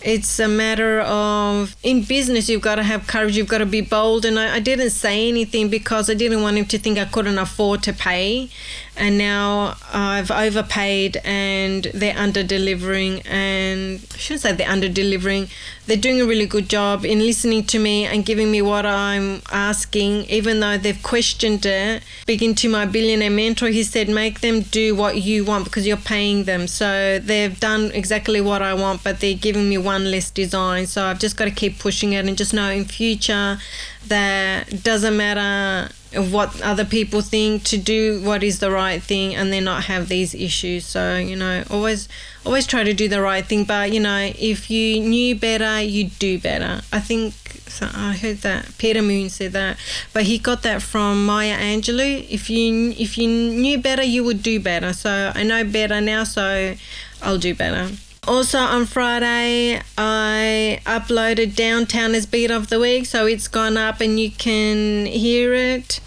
it's 0.04 0.40
a 0.40 0.48
matter 0.48 1.00
of 1.00 1.76
in 1.82 2.02
business 2.02 2.48
you've 2.48 2.62
got 2.62 2.76
to 2.76 2.82
have 2.82 3.06
courage 3.06 3.36
you've 3.36 3.48
got 3.48 3.58
to 3.58 3.66
be 3.66 3.80
bold 3.80 4.24
and 4.24 4.38
I, 4.38 4.56
I, 4.56 4.60
didn't 4.60 4.90
say 4.90 5.28
anything 5.28 5.68
because 5.68 6.10
i 6.10 6.14
didn't 6.14 6.42
want 6.42 6.56
him 6.56 6.64
to 6.66 6.78
think 6.78 6.98
i 6.98 7.04
couldn't 7.04 7.38
afford 7.38 7.82
to 7.84 7.92
pay 7.92 8.50
and 8.96 9.16
now 9.16 9.76
i've 9.92 10.30
overpaid 10.30 11.16
and 11.24 11.84
they're 11.94 12.16
under 12.16 12.42
delivering 12.42 13.20
and 13.22 14.00
i 14.12 14.16
shouldn't 14.16 14.42
say 14.42 14.52
they're 14.52 14.68
under 14.68 14.88
delivering 14.88 15.48
they're 15.86 15.96
doing 15.96 16.20
a 16.20 16.24
really 16.24 16.46
good 16.46 16.68
job 16.68 17.04
in 17.04 17.18
listening 17.18 17.64
to 17.64 17.78
me 17.78 18.06
and 18.06 18.24
giving 18.24 18.52
me 18.52 18.62
what 18.62 18.86
I'm 18.86 19.42
asking, 19.50 20.26
even 20.26 20.60
though 20.60 20.78
they've 20.78 21.02
questioned 21.02 21.66
it. 21.66 22.04
Speaking 22.22 22.54
to 22.56 22.68
my 22.68 22.86
billionaire 22.86 23.30
mentor, 23.30 23.66
he 23.66 23.82
said, 23.82 24.08
make 24.08 24.40
them 24.40 24.60
do 24.60 24.94
what 24.94 25.20
you 25.20 25.44
want 25.44 25.64
because 25.64 25.84
you're 25.84 25.96
paying 25.96 26.44
them. 26.44 26.68
So 26.68 27.18
they've 27.18 27.58
done 27.58 27.90
exactly 27.92 28.40
what 28.40 28.62
I 28.62 28.74
want, 28.74 29.02
but 29.02 29.18
they're 29.18 29.34
giving 29.34 29.68
me 29.68 29.76
one 29.76 30.08
less 30.08 30.30
design. 30.30 30.86
So 30.86 31.04
I've 31.04 31.18
just 31.18 31.36
got 31.36 31.46
to 31.46 31.50
keep 31.50 31.80
pushing 31.80 32.12
it 32.12 32.26
and 32.26 32.38
just 32.38 32.54
know 32.54 32.70
in 32.70 32.84
future 32.84 33.58
that 34.06 34.84
doesn't 34.84 35.16
matter 35.16 35.92
what 36.14 36.60
other 36.60 36.84
people 36.84 37.22
think 37.22 37.64
to 37.64 37.78
do 37.78 38.20
what 38.22 38.42
is 38.42 38.58
the 38.58 38.70
right 38.70 39.02
thing 39.02 39.34
and 39.34 39.52
then 39.52 39.64
not 39.64 39.84
have 39.84 40.08
these 40.08 40.34
issues. 40.34 40.84
So 40.84 41.16
you 41.16 41.36
know 41.36 41.64
always 41.70 42.08
always 42.44 42.66
try 42.66 42.84
to 42.84 42.94
do 42.94 43.08
the 43.08 43.20
right 43.20 43.44
thing. 43.44 43.64
But 43.64 43.92
you 43.92 44.00
know 44.00 44.32
if 44.38 44.70
you 44.70 45.00
knew 45.00 45.34
better 45.34 45.80
you'd 45.80 46.18
do 46.18 46.38
better. 46.38 46.82
I 46.92 47.00
think 47.00 47.34
so 47.68 47.88
i 47.94 48.12
heard 48.12 48.38
that 48.38 48.68
peter 48.76 49.02
moon 49.02 49.30
said 49.30 49.52
that. 49.52 49.78
But 50.12 50.24
he 50.24 50.38
got 50.38 50.62
that 50.62 50.82
from 50.82 51.24
maya 51.24 51.56
angelou. 51.56 52.26
If 52.28 52.50
you 52.50 52.94
if 52.98 53.16
you 53.16 53.28
knew 53.28 53.78
better 53.78 54.02
you 54.02 54.24
would 54.24 54.42
do 54.42 54.60
better. 54.60 54.92
So 54.92 55.32
i 55.34 55.42
know 55.42 55.64
better 55.64 56.00
now 56.00 56.24
so 56.24 56.74
i'll 57.22 57.38
do 57.38 57.54
better 57.54 57.94
also 58.26 58.58
on 58.58 58.86
Friday, 58.86 59.80
I 59.98 60.80
uploaded 60.84 61.56
Downtown 61.56 62.14
as 62.14 62.26
Beat 62.26 62.50
of 62.50 62.68
the 62.68 62.78
Week, 62.78 63.06
so 63.06 63.26
it's 63.26 63.48
gone 63.48 63.76
up 63.76 64.00
and 64.00 64.18
you 64.18 64.30
can 64.30 65.06
hear 65.06 65.54
it. 65.54 66.00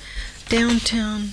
Downtown. 0.48 1.32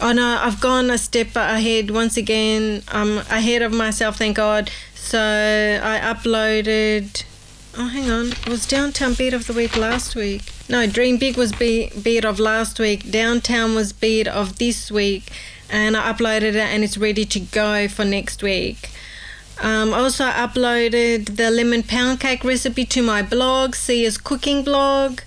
Oh 0.00 0.12
no, 0.12 0.38
I've 0.40 0.60
gone 0.60 0.90
a 0.90 0.98
step 0.98 1.36
ahead 1.36 1.90
once 1.90 2.16
again. 2.16 2.82
I'm 2.88 3.18
ahead 3.18 3.62
of 3.62 3.72
myself, 3.72 4.16
thank 4.16 4.36
God. 4.36 4.70
So 4.94 5.18
I 5.20 5.98
uploaded. 5.98 7.24
Oh, 7.76 7.88
hang 7.88 8.10
on. 8.10 8.28
It 8.28 8.48
was 8.48 8.66
Downtown 8.66 9.14
Beat 9.14 9.34
of 9.34 9.46
the 9.46 9.52
Week 9.52 9.76
last 9.76 10.14
week. 10.14 10.42
No, 10.68 10.86
Dream 10.86 11.18
Big 11.18 11.36
was 11.36 11.52
beat, 11.52 12.02
beat 12.02 12.24
of 12.24 12.38
last 12.38 12.78
week. 12.78 13.10
Downtown 13.10 13.74
was 13.74 13.92
Beat 13.92 14.26
of 14.28 14.58
this 14.58 14.90
week. 14.90 15.30
And 15.68 15.96
I 15.96 16.12
uploaded 16.12 16.42
it 16.42 16.56
and 16.56 16.82
it's 16.82 16.96
ready 16.96 17.24
to 17.24 17.40
go 17.40 17.86
for 17.86 18.04
next 18.04 18.42
week. 18.42 18.90
Um, 19.60 19.92
also 19.92 20.24
uploaded 20.24 21.36
the 21.36 21.50
lemon 21.50 21.82
pound 21.82 22.20
cake 22.20 22.44
recipe 22.44 22.86
to 22.86 23.02
my 23.02 23.22
blog, 23.22 23.74
Sia's 23.74 24.16
Cooking 24.16 24.64
Blog. 24.64 25.20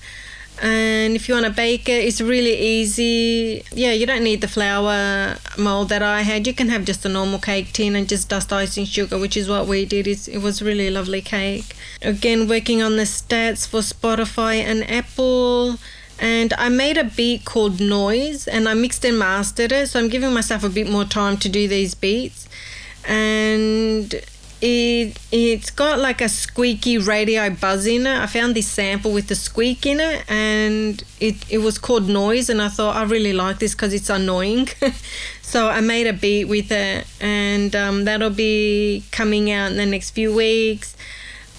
And 0.62 1.15
if 1.15 1.28
you 1.28 1.36
want 1.36 1.46
to 1.46 1.52
bake 1.52 1.89
it, 1.89 2.06
it's 2.06 2.22
really 2.22 2.58
easy. 2.58 3.63
Yeah, 3.72 3.91
you 3.91 4.06
don't 4.06 4.24
need 4.24 4.41
the 4.41 4.48
flour 4.48 5.38
mold 5.58 5.89
that 5.89 6.02
I 6.02 6.22
had. 6.22 6.48
You 6.48 6.54
can 6.54 6.69
have 6.69 6.86
just 6.86 7.06
a 7.06 7.10
normal 7.10 7.39
cake 7.39 7.74
tin 7.74 7.96
and 7.96 8.08
just 8.08 8.30
dust 8.30 8.52
icing 8.54 8.86
sugar, 8.86 9.19
which 9.19 9.36
is 9.36 9.50
what 9.50 9.67
we 9.67 9.86
did. 9.86 10.08
It's, 10.08 10.28
it 10.28 10.39
was 10.39 10.62
really 10.62 10.89
lovely 10.89 11.22
cake. 11.22 11.76
Again, 12.02 12.48
working 12.48 12.82
on 12.82 12.98
the 12.98 13.04
stats 13.04 13.67
for 13.67 13.82
Spotify 13.82 14.56
and 14.63 14.89
Apple 14.89 15.78
and 16.19 16.54
I 16.54 16.69
made 16.69 16.98
a 16.98 17.04
beat 17.04 17.43
called 17.43 17.80
Noise 17.80 18.48
and 18.48 18.69
I 18.69 18.74
mixed 18.74 19.04
and 19.04 19.19
mastered 19.19 19.72
it. 19.72 19.89
So 19.89 20.00
I'm 20.00 20.10
giving 20.10 20.34
myself 20.34 20.63
a 20.63 20.69
bit 20.69 20.89
more 20.89 21.06
time 21.06 21.38
to 21.38 21.50
do 21.50 21.67
these 21.67 21.93
beats 21.93 22.48
and 23.08 24.24
it 24.63 25.20
it's 25.32 25.70
got 25.72 26.00
like 26.00 26.22
a 26.22 26.30
squeaky 26.30 26.98
radio 26.98 27.50
buzz 27.50 27.86
in 27.86 28.08
it. 28.08 28.18
I 28.18 28.28
found 28.28 28.56
this 28.56 28.68
sample 28.68 29.12
with 29.12 29.28
the 29.28 29.36
squeak 29.36 29.86
in 29.86 30.00
it, 30.00 30.24
and 30.30 31.04
it 31.20 31.36
it 31.52 31.58
was 31.58 31.78
called 31.78 32.08
noise, 32.08 32.50
and 32.50 32.62
I 32.62 32.70
thought 32.70 32.96
I 32.96 33.04
really 33.04 33.34
like 33.34 33.60
this 33.60 33.76
because 33.76 33.94
it's 33.94 34.10
annoying. 34.10 34.70
so 35.42 35.68
I 35.68 35.82
made 35.82 36.08
a 36.08 36.13
beat 36.13 36.46
with 36.46 36.72
it, 36.72 37.06
and 37.20 37.76
um, 37.76 38.06
that'll 38.06 38.30
be 38.30 39.04
coming 39.12 39.52
out 39.52 39.72
in 39.72 39.78
the 39.78 39.86
next 39.86 40.12
few 40.12 40.34
weeks. 40.34 40.96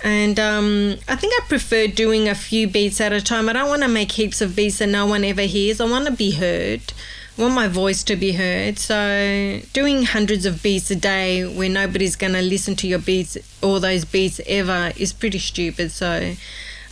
And 0.02 0.38
um, 0.38 0.96
I 1.08 1.16
think 1.16 1.32
I 1.34 1.46
prefer 1.46 1.86
doing 1.86 2.28
a 2.28 2.34
few 2.34 2.68
beats 2.68 3.00
at 3.00 3.12
a 3.12 3.22
time. 3.22 3.48
I 3.48 3.54
don't 3.54 3.68
want 3.68 3.82
to 3.82 3.88
make 3.88 4.12
heaps 4.12 4.42
of 4.42 4.54
beats 4.54 4.78
that 4.78 4.88
no 4.88 5.06
one 5.06 5.24
ever 5.24 5.42
hears. 5.42 5.80
I 5.80 5.86
want 5.86 6.06
to 6.06 6.12
be 6.12 6.32
heard. 6.32 6.92
Want 7.36 7.54
my 7.54 7.68
voice 7.68 8.02
to 8.04 8.16
be 8.16 8.32
heard. 8.32 8.78
So 8.78 9.60
doing 9.72 10.04
hundreds 10.04 10.46
of 10.46 10.62
beats 10.62 10.90
a 10.90 10.96
day 10.96 11.44
where 11.44 11.68
nobody's 11.68 12.16
gonna 12.16 12.42
listen 12.42 12.76
to 12.76 12.88
your 12.88 12.98
beats, 12.98 13.36
all 13.62 13.80
those 13.80 14.04
beats 14.04 14.40
ever, 14.46 14.92
is 14.96 15.12
pretty 15.12 15.38
stupid. 15.38 15.90
So. 15.90 16.34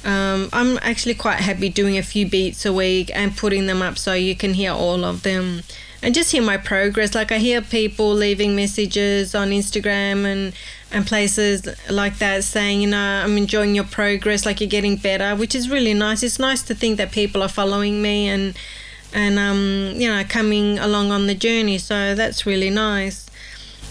Um, 0.05 0.49
I'm 0.53 0.81
actually 0.83 1.15
quite 1.15 1.39
happy 1.39 1.69
doing 1.69 1.97
a 1.97 2.03
few 2.03 2.29
beats 2.29 2.67
a 2.67 2.73
week 2.73 3.13
and 3.15 3.37
putting 3.37 3.67
them 3.67 3.83
up 3.83 3.97
so 3.97 4.15
you 4.15 4.35
can 4.35 4.55
hear 4.55 4.73
all 4.73 5.05
of 5.05 5.23
them 5.23 5.63
and 6.03 6.15
just 6.15 6.33
hear 6.33 6.43
my 6.43 6.57
progress. 6.57 7.15
Like 7.15 7.31
I 7.33 7.39
hear 7.39 7.63
people 7.63 8.13
leaving 8.13 8.57
messages 8.57 9.35
on 9.35 9.51
Instagram 9.51 10.25
and 10.25 10.53
and 10.91 11.07
places 11.07 11.67
like 11.91 12.19
that 12.19 12.45
saying, 12.45 12.83
you 12.83 12.89
know, 12.89 13.23
I'm 13.25 13.39
enjoying 13.39 13.75
your 13.75 13.85
progress, 13.85 14.45
like 14.45 14.61
you're 14.61 14.69
getting 14.69 14.97
better, 14.97 15.35
which 15.35 15.55
is 15.55 15.71
really 15.71 15.95
nice. 15.95 16.23
It's 16.23 16.39
nice 16.39 16.63
to 16.65 16.75
think 16.75 16.99
that 16.99 17.13
people 17.13 17.43
are 17.43 17.49
following 17.49 18.03
me 18.03 18.29
and 18.29 18.55
and 19.15 19.39
um, 19.39 19.95
you 20.01 20.09
know, 20.09 20.23
coming 20.29 20.79
along 20.79 21.11
on 21.11 21.27
the 21.27 21.35
journey. 21.35 21.79
So 21.79 22.15
that's 22.15 22.47
really 22.47 22.71
nice. 22.71 23.27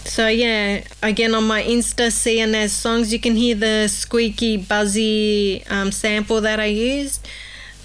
So 0.04 0.26
yeah, 0.26 0.84
again 1.02 1.34
on 1.34 1.46
my 1.46 1.62
Insta 1.62 2.10
Naz 2.48 2.72
songs, 2.72 3.12
you 3.12 3.20
can 3.20 3.36
hear 3.36 3.54
the 3.54 3.88
squeaky, 3.88 4.56
buzzy 4.56 5.64
um, 5.68 5.92
sample 5.92 6.40
that 6.40 6.58
I 6.60 6.66
used. 6.66 7.26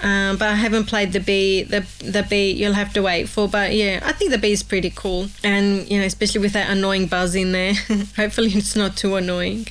Um, 0.02 0.38
but 0.38 0.50
I 0.50 0.56
haven't 0.56 0.86
played 0.86 1.12
the 1.14 1.20
beat. 1.20 1.70
The 1.70 1.86
the 2.00 2.24
beat 2.24 2.58
you'll 2.58 2.74
have 2.74 2.94
to 2.94 3.02
wait 3.02 3.30
for. 3.30 3.48
But 3.48 3.74
yeah, 3.74 4.00
I 4.04 4.12
think 4.14 4.32
the 4.32 4.38
beat 4.38 4.52
is 4.54 4.64
pretty 4.64 4.92
cool, 4.92 5.28
and 5.44 5.90
you 5.90 6.00
know, 6.00 6.06
especially 6.06 6.42
with 6.42 6.54
that 6.54 6.70
annoying 6.70 7.08
buzz 7.08 7.34
in 7.34 7.52
there. 7.52 7.74
Hopefully, 8.16 8.52
it's 8.54 8.76
not 8.76 8.96
too 8.96 9.16
annoying. 9.16 9.68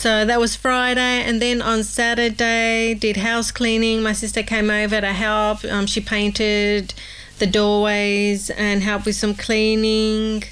So 0.00 0.24
that 0.24 0.40
was 0.40 0.56
Friday, 0.56 1.22
and 1.26 1.42
then 1.42 1.60
on 1.60 1.84
Saturday 1.84 2.94
did 2.94 3.18
house 3.18 3.50
cleaning. 3.50 4.02
My 4.02 4.14
sister 4.14 4.42
came 4.42 4.70
over 4.70 4.98
to 4.98 5.12
help. 5.12 5.62
Um, 5.66 5.86
she 5.86 6.00
painted 6.00 6.94
the 7.38 7.46
doorways 7.46 8.48
and 8.48 8.82
helped 8.82 9.04
with 9.04 9.16
some 9.16 9.34
cleaning. 9.34 10.44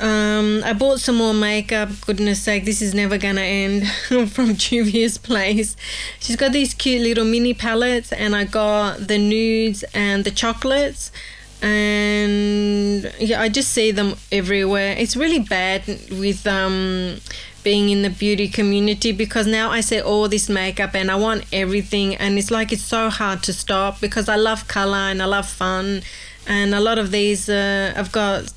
Um, 0.00 0.64
I 0.64 0.72
bought 0.72 0.98
some 0.98 1.14
more 1.14 1.32
makeup. 1.32 1.90
Goodness 2.04 2.42
sake, 2.42 2.64
this 2.64 2.82
is 2.82 2.92
never 2.92 3.18
gonna 3.18 3.42
end 3.42 3.86
from 4.32 4.56
Juvia's 4.56 5.16
place. 5.16 5.76
She's 6.18 6.34
got 6.34 6.50
these 6.50 6.74
cute 6.74 7.02
little 7.02 7.24
mini 7.24 7.54
palettes, 7.54 8.12
and 8.12 8.34
I 8.34 8.46
got 8.46 9.06
the 9.06 9.16
nudes 9.16 9.84
and 9.94 10.24
the 10.24 10.32
chocolates. 10.32 11.12
And 11.62 13.12
yeah, 13.18 13.40
I 13.40 13.48
just 13.48 13.70
see 13.72 13.90
them 13.90 14.16
everywhere. 14.30 14.94
It's 14.98 15.16
really 15.16 15.40
bad 15.40 15.86
with 16.10 16.46
um, 16.46 17.18
being 17.64 17.88
in 17.88 18.02
the 18.02 18.10
beauty 18.10 18.48
community 18.48 19.12
because 19.12 19.46
now 19.46 19.70
I 19.70 19.80
see 19.80 20.00
all 20.00 20.28
this 20.28 20.48
makeup 20.48 20.94
and 20.94 21.10
I 21.10 21.16
want 21.16 21.44
everything, 21.52 22.14
and 22.16 22.38
it's 22.38 22.50
like 22.50 22.72
it's 22.72 22.82
so 22.82 23.10
hard 23.10 23.42
to 23.44 23.52
stop 23.52 24.00
because 24.00 24.28
I 24.28 24.36
love 24.36 24.68
color 24.68 24.98
and 25.10 25.22
I 25.22 25.24
love 25.24 25.48
fun, 25.48 26.02
and 26.46 26.74
a 26.74 26.80
lot 26.80 26.98
of 26.98 27.10
these 27.10 27.48
uh, 27.48 27.92
I've 27.96 28.12
got 28.12 28.52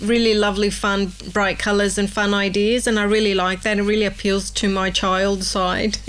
really 0.00 0.34
lovely, 0.34 0.70
fun, 0.70 1.12
bright 1.32 1.58
colours 1.58 1.98
and 1.98 2.10
fun 2.10 2.34
ideas, 2.34 2.86
and 2.86 2.98
I 2.98 3.04
really 3.04 3.34
like 3.34 3.62
that. 3.62 3.78
It 3.78 3.82
really 3.82 4.06
appeals 4.06 4.50
to 4.52 4.68
my 4.68 4.90
child 4.90 5.44
side. 5.44 5.98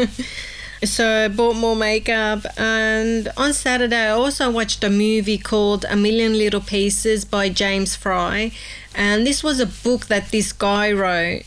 so 0.83 1.25
I 1.25 1.27
bought 1.27 1.55
more 1.55 1.75
makeup, 1.75 2.45
and 2.57 3.29
on 3.37 3.53
Saturday 3.53 4.07
I 4.07 4.09
also 4.09 4.51
watched 4.51 4.83
a 4.83 4.89
movie 4.89 5.37
called 5.37 5.85
A 5.89 5.95
Million 5.95 6.37
Little 6.37 6.61
Pieces 6.61 7.25
by 7.25 7.49
James 7.49 7.95
Frey, 7.95 8.51
and 8.93 9.25
this 9.25 9.43
was 9.43 9.59
a 9.59 9.65
book 9.65 10.05
that 10.07 10.31
this 10.31 10.53
guy 10.53 10.91
wrote, 10.91 11.43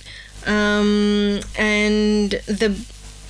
um, 0.46 1.40
and 1.56 2.30
the 2.46 2.76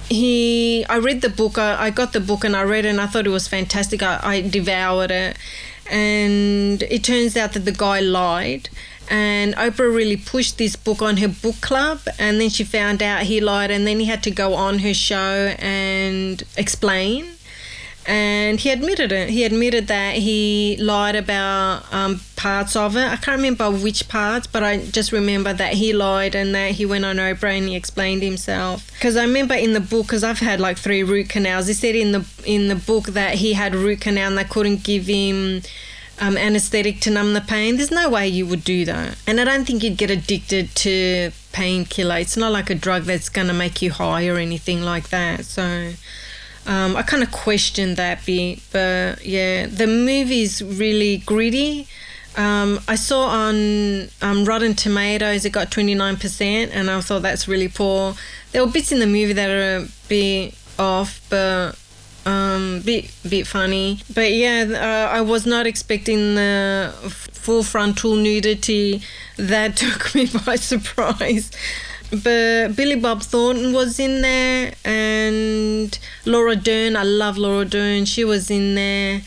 he 0.09 0.85
I 0.87 0.99
read 0.99 1.23
the 1.23 1.29
book 1.29 1.57
I, 1.57 1.87
I 1.87 1.91
got 1.91 2.13
the 2.13 2.21
book 2.21 2.43
and 2.43 2.57
I 2.57 2.63
read 2.63 2.85
it 2.85 2.89
and 2.89 3.01
I 3.01 3.07
thought 3.07 3.27
it 3.27 3.31
was 3.31 3.47
fantastic 3.47 4.03
I, 4.03 4.19
I 4.21 4.41
devoured 4.41 5.13
it 5.13 5.37
and 5.89 6.83
it 6.83 7.05
turns 7.05 7.37
out 7.37 7.53
that 7.53 7.61
the 7.61 7.73
guy 7.73 8.01
lied 8.01 8.69
and 9.11 9.57
Oprah 9.57 9.93
really 9.93 10.17
pushed 10.17 10.57
this 10.57 10.77
book 10.77 11.03
on 11.03 11.17
her 11.17 11.27
book 11.27 11.61
club 11.61 11.99
and 12.19 12.41
then 12.41 12.49
she 12.49 12.63
found 12.63 13.03
out 13.03 13.25
he 13.25 13.41
lied 13.41 13.73
and 13.73 13.85
then 13.85 13.99
he 13.99 14.07
had 14.07 14.23
to 14.23 14.31
go 14.31 14.55
on 14.55 14.79
her 14.79 14.95
show 14.95 15.55
and 15.59 16.45
explain. 16.57 17.27
And 18.07 18.59
he 18.59 18.71
admitted 18.71 19.13
it. 19.13 19.29
He 19.29 19.45
admitted 19.45 19.89
that 19.89 20.15
he 20.15 20.77
lied 20.81 21.17
about 21.17 21.93
um, 21.93 22.21
parts 22.37 22.75
of 22.75 22.97
it. 22.97 23.05
I 23.05 23.17
can't 23.17 23.37
remember 23.37 23.71
which 23.71 24.09
parts 24.09 24.47
but 24.47 24.63
i 24.63 24.79
just 24.79 25.13
remember 25.13 25.53
that 25.53 25.75
he 25.75 25.93
lied 25.93 26.35
and 26.35 26.55
that 26.55 26.73
he 26.73 26.87
went 26.87 27.05
on 27.05 27.17
oprah 27.17 27.59
and 27.59 27.69
he 27.69 27.75
explained 27.75 28.23
himself. 28.23 28.91
Because 28.93 29.17
i 29.17 29.25
remember 29.25 29.55
in 29.55 29.73
the 29.73 29.81
book 29.81 30.07
because 30.07 30.23
i've 30.23 30.39
had 30.39 30.61
like 30.61 30.79
three 30.79 31.03
root 31.03 31.29
canals. 31.29 31.67
He 31.67 31.75
said 31.75 31.97
in 31.97 32.13
the 32.13 32.25
in 32.47 32.69
the 32.69 32.77
book 32.77 33.07
that 33.07 33.35
he 33.35 33.55
had 33.55 33.75
root 33.75 34.01
canal 34.01 34.29
and 34.29 34.39
they 34.39 34.45
couldn't 34.45 34.85
give 34.85 35.07
him 35.07 35.63
um, 36.21 36.37
anesthetic 36.37 37.01
to 37.01 37.11
numb 37.11 37.33
the 37.33 37.41
pain. 37.41 37.77
There's 37.77 37.91
no 37.91 38.09
way 38.11 38.29
you 38.29 38.47
would 38.47 38.63
do 38.63 38.85
that. 38.85 39.17
And 39.27 39.41
I 39.41 39.45
don't 39.45 39.65
think 39.65 39.83
you'd 39.83 39.97
get 39.97 40.11
addicted 40.11 40.75
to 40.77 41.33
painkiller. 41.53 42.19
It's 42.19 42.37
not 42.37 42.53
like 42.53 42.71
a 42.71 42.75
drug 42.75 43.05
that's 43.05 43.29
going 43.29 43.49
to 43.49 43.55
make 43.55 43.81
you 43.83 43.91
high 43.91 44.29
or 44.29 44.37
anything 44.37 44.83
like 44.83 45.09
that. 45.09 45.45
So 45.47 45.93
um, 46.67 46.95
I 46.97 47.03
kind 47.03 47.23
of 47.23 47.33
questioned 47.33 47.97
that 47.97 48.25
bit. 48.27 48.61
But 48.71 49.25
yeah, 49.25 49.67
the 49.67 49.87
movie's 49.87 50.63
really 50.63 51.19
gritty. 51.19 51.89
Um, 52.37 52.81
I 52.87 52.95
saw 52.95 53.25
on 53.25 54.09
um, 54.23 54.45
Rotten 54.45 54.75
Tomatoes 54.75 55.45
it 55.45 55.51
got 55.51 55.71
29%, 55.71 56.71
and 56.73 56.91
I 56.91 57.01
thought 57.01 57.23
that's 57.23 57.49
really 57.49 57.69
poor. 57.69 58.15
There 58.53 58.65
were 58.65 58.71
bits 58.71 58.93
in 58.93 59.01
the 59.01 59.07
movie 59.07 59.33
that 59.33 59.51
are 59.51 59.85
a 59.85 59.89
bit 60.09 60.55
off, 60.79 61.21
but 61.29 61.73
um, 62.27 62.83
bit 62.85 63.11
bit 63.29 63.47
funny. 63.47 64.01
But 64.13 64.33
yeah, 64.33 64.67
uh, 64.69 65.15
I 65.17 65.21
was 65.21 65.47
not 65.47 65.67
expecting 65.67 66.35
the 66.35 66.93
full 67.33 67.63
frontal 67.63 68.17
nudity. 68.17 69.03
That 69.37 69.77
took 69.85 70.15
me 70.15 70.29
by 70.45 70.57
surprise. 70.57 71.51
But 72.11 72.75
Billy 72.75 72.97
Bob 72.97 73.23
Thornton 73.23 73.73
was 73.73 74.01
in 74.01 74.21
there, 74.23 74.75
and 74.85 75.97
Laura 76.25 76.57
Dern. 76.57 76.97
I 76.97 77.05
love 77.05 77.39
Laura 77.39 77.65
Dern. 77.65 78.05
She 78.05 78.25
was 78.25 78.51
in 78.51 78.75
there. 78.75 79.23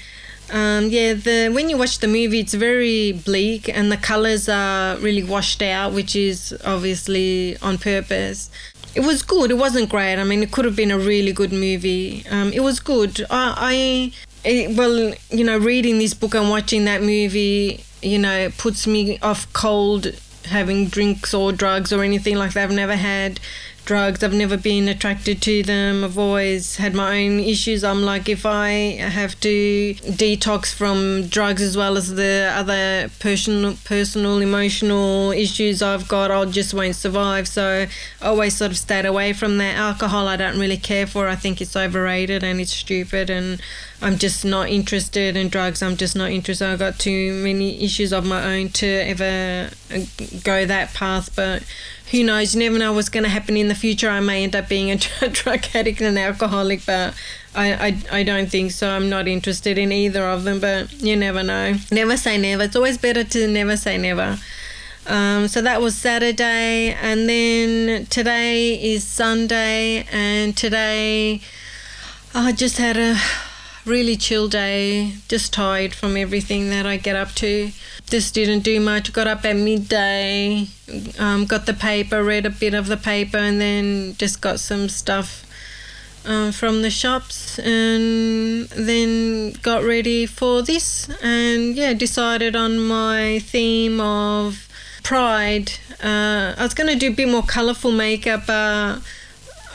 Um, 0.52 0.90
yeah, 0.90 1.14
the 1.14 1.50
when 1.50 1.70
you 1.70 1.78
watch 1.78 2.00
the 2.00 2.08
movie, 2.08 2.42
it's 2.42 2.54
very 2.54 3.14
bleak, 3.14 3.70
and 3.70 3.92
the 3.92 3.98
colors 3.98 4.50
are 4.50 4.98
really 4.98 5.24
washed 5.24 5.62
out, 5.62 5.94
which 5.94 6.16
is 6.16 6.56
obviously 6.66 7.58
on 7.62 7.78
purpose 7.78 8.50
it 8.96 9.02
was 9.02 9.24
good. 9.24 9.52
It 9.52 9.58
wasn't 9.58 9.90
great. 9.90 10.16
I 10.16 10.24
mean, 10.24 10.44
it 10.44 10.52
could 10.52 10.66
have 10.66 10.76
been 10.76 10.92
a 10.92 11.00
really 11.00 11.32
good 11.32 11.52
movie. 11.52 12.26
Um, 12.30 12.54
it 12.54 12.62
was 12.62 12.80
good. 12.80 13.22
I, 13.30 13.54
I 13.58 14.14
it, 14.48 14.78
well, 14.78 15.14
you 15.30 15.44
know, 15.44 15.58
reading 15.58 15.98
this 16.00 16.14
book 16.14 16.36
and 16.36 16.50
watching 16.50 16.86
that 16.86 17.02
movie, 17.02 17.84
you 18.02 18.20
know, 18.20 18.50
puts 18.58 18.86
me 18.86 19.20
off 19.20 19.52
cold 19.54 20.14
having 20.46 20.88
drinks 20.88 21.34
or 21.34 21.52
drugs 21.52 21.94
or 21.94 22.04
anything 22.04 22.36
like 22.36 22.54
that. 22.54 22.64
I've 22.64 22.76
never 22.76 22.96
had 22.96 23.40
drugs. 23.86 24.24
I've 24.24 24.34
never 24.34 24.58
been 24.58 24.88
attracted 24.88 25.42
to 25.44 25.64
them. 25.64 26.04
I've 26.04 26.18
always 26.18 26.78
had 26.78 26.94
my 26.94 27.24
own 27.24 27.40
issues. 27.40 27.84
I'm 27.84 28.04
like, 28.04 28.30
if 28.30 28.46
I 28.46 28.70
have 29.00 29.40
to 29.42 29.96
detox 29.96 30.74
from 30.74 31.28
drugs 31.28 31.62
as 31.62 31.76
well 31.76 31.98
as 31.98 32.16
the 32.16 32.52
other 32.54 33.10
personal, 33.20 33.76
personal, 33.84 34.40
emotional 34.40 35.32
issues 35.32 35.82
I've 35.82 36.08
got, 36.08 36.32
I 36.32 36.46
just 36.46 36.74
won't 36.74 36.96
survive. 36.96 37.48
So 37.48 37.88
I 38.22 38.26
always 38.26 38.56
sort 38.56 38.72
of 38.72 38.78
stayed 38.78 39.06
away 39.06 39.34
from 39.34 39.58
that. 39.58 39.76
Alcohol, 39.76 40.28
I 40.28 40.36
don't 40.36 40.60
really 40.60 40.78
care 40.78 41.08
for. 41.08 41.28
I 41.28 41.36
think 41.36 41.62
it's 41.62 41.76
overrated 41.76 42.44
and 42.44 42.60
it's 42.60 42.74
stupid 42.74 43.30
and 43.30 43.62
I'm 44.02 44.18
just 44.18 44.44
not 44.44 44.70
interested 44.70 45.38
in 45.38 45.48
drugs. 45.48 45.82
I'm 45.82 45.96
just 45.96 46.16
not 46.16 46.30
interested. 46.30 46.68
I've 46.68 46.80
got 46.80 47.00
too 47.00 47.34
many 47.42 47.82
issues 47.84 48.12
of 48.12 48.26
my 48.26 48.58
own 48.58 48.70
to 48.70 48.86
ever 48.86 49.70
go 50.44 50.66
that 50.66 50.94
path. 50.94 51.34
But 51.36 51.64
who 52.14 52.24
knows? 52.24 52.54
You 52.54 52.60
never 52.60 52.78
know 52.78 52.94
what's 52.94 53.10
going 53.10 53.24
to 53.24 53.30
happen 53.30 53.58
in 53.58 53.70
the 53.70 53.76
future. 53.76 54.08
I 54.08 54.20
may 54.20 54.44
end 54.44 54.56
up 54.56 54.70
being 54.70 54.92
a 54.92 54.98
drug 55.30 55.66
addict 55.74 56.00
and 56.00 56.16
an 56.16 56.18
alcoholic, 56.20 56.86
but 56.86 57.16
I, 57.56 57.74
I, 57.74 58.20
I 58.20 58.24
don't 58.24 58.52
think 58.52 58.72
so. 58.72 58.88
I'm 58.88 59.10
not 59.10 59.28
interested 59.28 59.80
in 59.80 59.92
either 59.92 60.24
of 60.24 60.44
them, 60.44 60.60
but 60.60 60.94
you 61.02 61.16
never 61.16 61.42
know. 61.42 61.74
Never 61.92 62.16
say 62.16 62.38
never. 62.38 62.64
It's 62.64 62.76
always 62.76 63.00
better 63.00 63.24
to 63.24 63.48
never 63.48 63.76
say 63.76 63.98
never. 63.98 64.38
Um, 65.08 65.48
so 65.48 65.64
that 65.64 65.82
was 65.82 65.98
Saturday, 65.98 66.94
and 66.94 67.28
then 67.28 68.06
today 68.06 68.76
is 68.94 69.04
Sunday, 69.04 70.06
and 70.12 70.56
today 70.56 71.42
I 72.36 72.52
just 72.52 72.78
had 72.78 72.96
a 72.96 73.18
really 73.86 74.16
chill 74.16 74.48
day, 74.48 75.14
just 75.28 75.54
tired 75.54 75.94
from 75.94 76.16
everything 76.16 76.70
that 76.70 76.86
I 76.86 76.98
get 76.98 77.16
up 77.16 77.34
to. 77.36 77.72
Just 78.08 78.34
didn't 78.34 78.62
do 78.62 78.80
much. 78.80 79.14
Got 79.14 79.28
up 79.28 79.46
at 79.46 79.56
midday, 79.56 80.68
um, 81.20 81.46
got 81.46 81.66
the 81.66 81.74
paper, 81.74 82.24
read 82.24 82.46
a 82.46 82.50
bit 82.50 82.74
of 82.74 82.88
the 82.88 82.98
paper, 82.98 83.38
and 83.38 83.60
then 83.60 84.16
just 84.18 84.42
got 84.42 84.60
some 84.60 84.90
stuff 84.90 85.46
um, 86.26 86.52
from 86.52 86.82
the 86.82 86.90
shops, 86.90 87.60
and 87.60 88.68
then 88.70 89.54
got 89.62 89.84
ready 89.84 90.26
for 90.26 90.62
this. 90.62 91.10
And 91.22 91.76
yeah, 91.76 91.94
decided 91.94 92.56
on 92.56 92.80
my 92.80 93.40
theme 93.40 94.00
of 94.00 94.68
pride. 95.04 95.74
Uh, 96.02 96.56
I 96.58 96.64
was 96.64 96.74
going 96.74 96.88
to 96.88 96.96
do 96.96 97.10
a 97.10 97.16
bit 97.16 97.30
more 97.30 97.44
colourful 97.44 97.92
makeup. 97.92 98.44
Uh, 98.48 99.00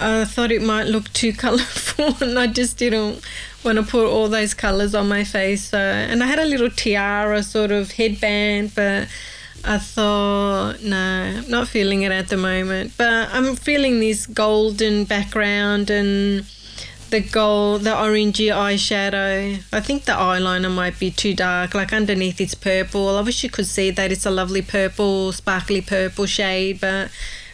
I 0.01 0.25
thought 0.25 0.53
it 0.53 0.63
might 0.63 0.85
look 0.85 1.13
too 1.13 1.33
colourful 1.45 2.17
and 2.21 2.39
I 2.39 2.47
just 2.47 2.79
didn't 2.79 3.23
want 3.69 3.85
to 3.85 3.91
put 3.91 4.07
all 4.07 4.29
those 4.29 4.55
colours 4.55 4.95
on 4.95 5.09
my 5.09 5.25
face. 5.25 5.69
So, 5.69 5.79
and 5.79 6.23
I 6.23 6.27
had 6.27 6.39
a 6.39 6.45
little 6.45 6.71
tiara 6.71 7.43
sort 7.43 7.71
of 7.71 7.93
headband, 7.93 8.73
but 8.75 9.09
I 9.65 9.79
thought, 9.79 10.83
no, 10.83 11.43
not 11.49 11.69
feeling 11.69 12.03
it 12.03 12.13
at 12.13 12.29
the 12.29 12.39
moment. 12.39 12.93
But 12.97 13.29
I'm 13.31 13.57
feeling 13.57 14.01
this 14.01 14.27
golden 14.27 15.05
background 15.05 15.91
and 15.91 16.47
the 17.11 17.21
gold, 17.21 17.83
the 17.83 17.91
orangey 17.91 18.49
eyeshadow. 18.49 19.63
I 19.73 19.81
think 19.81 20.05
the 20.05 20.13
eyeliner 20.13 20.75
might 20.75 20.99
be 20.99 21.11
too 21.11 21.35
dark. 21.35 21.75
Like 21.75 21.93
underneath 21.93 22.41
it's 22.41 22.55
purple. 22.55 23.17
I 23.19 23.21
wish 23.21 23.45
you 23.45 23.51
could 23.51 23.67
see 23.67 23.91
that 23.91 24.11
it's 24.11 24.25
a 24.25 24.31
lovely 24.31 24.63
purple, 24.63 25.33
sparkly 25.33 25.83
purple 25.83 26.25
shade, 26.25 26.81
but 26.81 27.11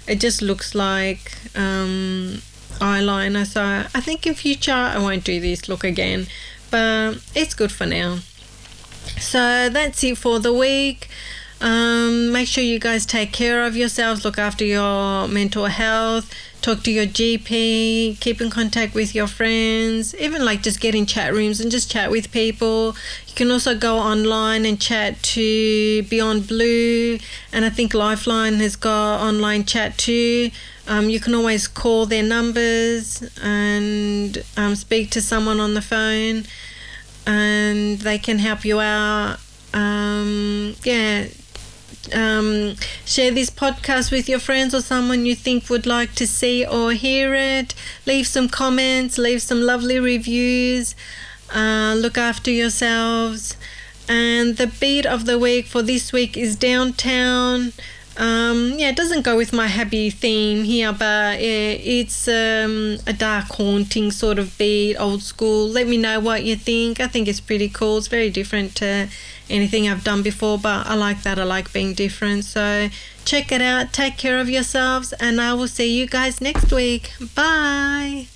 it 0.06 0.20
just 0.20 0.42
looks 0.42 0.76
like 0.76 1.32
um, 1.56 2.40
eyeliner. 2.80 3.46
So 3.46 3.62
I 3.62 4.00
think 4.00 4.26
in 4.26 4.34
future 4.34 4.72
I 4.72 4.98
won't 4.98 5.24
do 5.24 5.40
this 5.40 5.68
look 5.68 5.84
again, 5.84 6.26
but 6.70 7.18
it's 7.34 7.54
good 7.54 7.72
for 7.72 7.86
now. 7.86 8.18
So 9.18 9.68
that's 9.68 10.02
it 10.02 10.18
for 10.18 10.38
the 10.38 10.52
week. 10.52 11.08
Um, 11.60 12.32
make 12.32 12.48
sure 12.48 12.62
you 12.62 12.78
guys 12.78 13.06
take 13.06 13.32
care 13.32 13.64
of 13.64 13.76
yourselves, 13.76 14.24
look 14.24 14.38
after 14.38 14.64
your 14.64 15.28
mental 15.28 15.66
health, 15.66 16.30
talk 16.60 16.82
to 16.82 16.90
your 16.90 17.06
GP, 17.06 18.20
keep 18.20 18.40
in 18.40 18.50
contact 18.50 18.94
with 18.94 19.14
your 19.14 19.26
friends, 19.26 20.14
even 20.16 20.44
like 20.44 20.62
just 20.62 20.80
get 20.80 20.94
in 20.94 21.06
chat 21.06 21.32
rooms 21.32 21.60
and 21.60 21.70
just 21.70 21.90
chat 21.90 22.10
with 22.10 22.32
people. 22.32 22.96
You 23.28 23.34
can 23.34 23.50
also 23.50 23.74
go 23.74 23.98
online 23.98 24.66
and 24.66 24.80
chat 24.80 25.22
to 25.22 26.02
Beyond 26.04 26.48
Blue, 26.48 27.18
and 27.52 27.64
I 27.64 27.70
think 27.70 27.94
Lifeline 27.94 28.54
has 28.54 28.76
got 28.76 29.20
online 29.20 29.64
chat 29.64 29.96
too. 29.96 30.50
Um, 30.86 31.08
you 31.08 31.18
can 31.18 31.34
always 31.34 31.66
call 31.66 32.06
their 32.06 32.22
numbers 32.22 33.22
and 33.42 34.44
um, 34.56 34.74
speak 34.76 35.10
to 35.12 35.22
someone 35.22 35.60
on 35.60 35.74
the 35.74 35.80
phone, 35.80 36.44
and 37.26 37.98
they 38.00 38.18
can 38.18 38.38
help 38.38 38.64
you 38.64 38.80
out. 38.80 39.38
Um, 39.72 40.76
yeah, 40.84 41.26
um, 42.12 42.76
share 43.04 43.30
this 43.30 43.50
podcast 43.50 44.12
with 44.12 44.28
your 44.28 44.38
friends 44.38 44.74
or 44.74 44.82
someone 44.82 45.24
you 45.24 45.34
think 45.34 45.70
would 45.70 45.86
like 45.86 46.14
to 46.16 46.26
see 46.26 46.66
or 46.66 46.92
hear 46.92 47.34
it. 47.34 47.74
Leave 48.06 48.26
some 48.26 48.48
comments, 48.48 49.16
leave 49.16 49.40
some 49.42 49.62
lovely 49.62 49.98
reviews. 49.98 50.94
Uh, 51.54 51.94
look 51.96 52.18
after 52.18 52.50
yourselves. 52.50 53.56
And 54.08 54.56
the 54.56 54.66
beat 54.66 55.06
of 55.06 55.24
the 55.24 55.38
week 55.38 55.66
for 55.66 55.82
this 55.82 56.12
week 56.12 56.36
is 56.36 56.56
downtown. 56.56 57.72
Um, 58.16 58.74
yeah, 58.76 58.90
it 58.90 58.96
doesn't 58.96 59.22
go 59.22 59.36
with 59.36 59.52
my 59.52 59.66
happy 59.66 60.08
theme 60.08 60.64
here, 60.64 60.92
but 60.92 61.40
it's 61.40 62.28
um, 62.28 62.98
a 63.06 63.12
dark, 63.12 63.46
haunting 63.46 64.10
sort 64.12 64.38
of 64.38 64.56
beat, 64.56 64.96
old 64.96 65.22
school. 65.22 65.68
Let 65.68 65.88
me 65.88 65.96
know 65.96 66.20
what 66.20 66.44
you 66.44 66.56
think. 66.56 67.00
I 67.00 67.08
think 67.08 67.26
it's 67.26 67.40
pretty 67.40 67.68
cool. 67.68 67.98
It's 67.98 68.08
very 68.08 68.30
different 68.30 68.76
to 68.76 69.08
anything 69.50 69.88
I've 69.88 70.04
done 70.04 70.22
before, 70.22 70.58
but 70.58 70.86
I 70.86 70.94
like 70.94 71.22
that. 71.22 71.38
I 71.38 71.44
like 71.44 71.72
being 71.72 71.94
different. 71.94 72.44
So 72.44 72.88
check 73.24 73.50
it 73.50 73.60
out. 73.60 73.92
Take 73.92 74.16
care 74.16 74.38
of 74.38 74.48
yourselves, 74.48 75.12
and 75.14 75.40
I 75.40 75.54
will 75.54 75.68
see 75.68 75.98
you 75.98 76.06
guys 76.06 76.40
next 76.40 76.72
week. 76.72 77.12
Bye. 77.34 78.28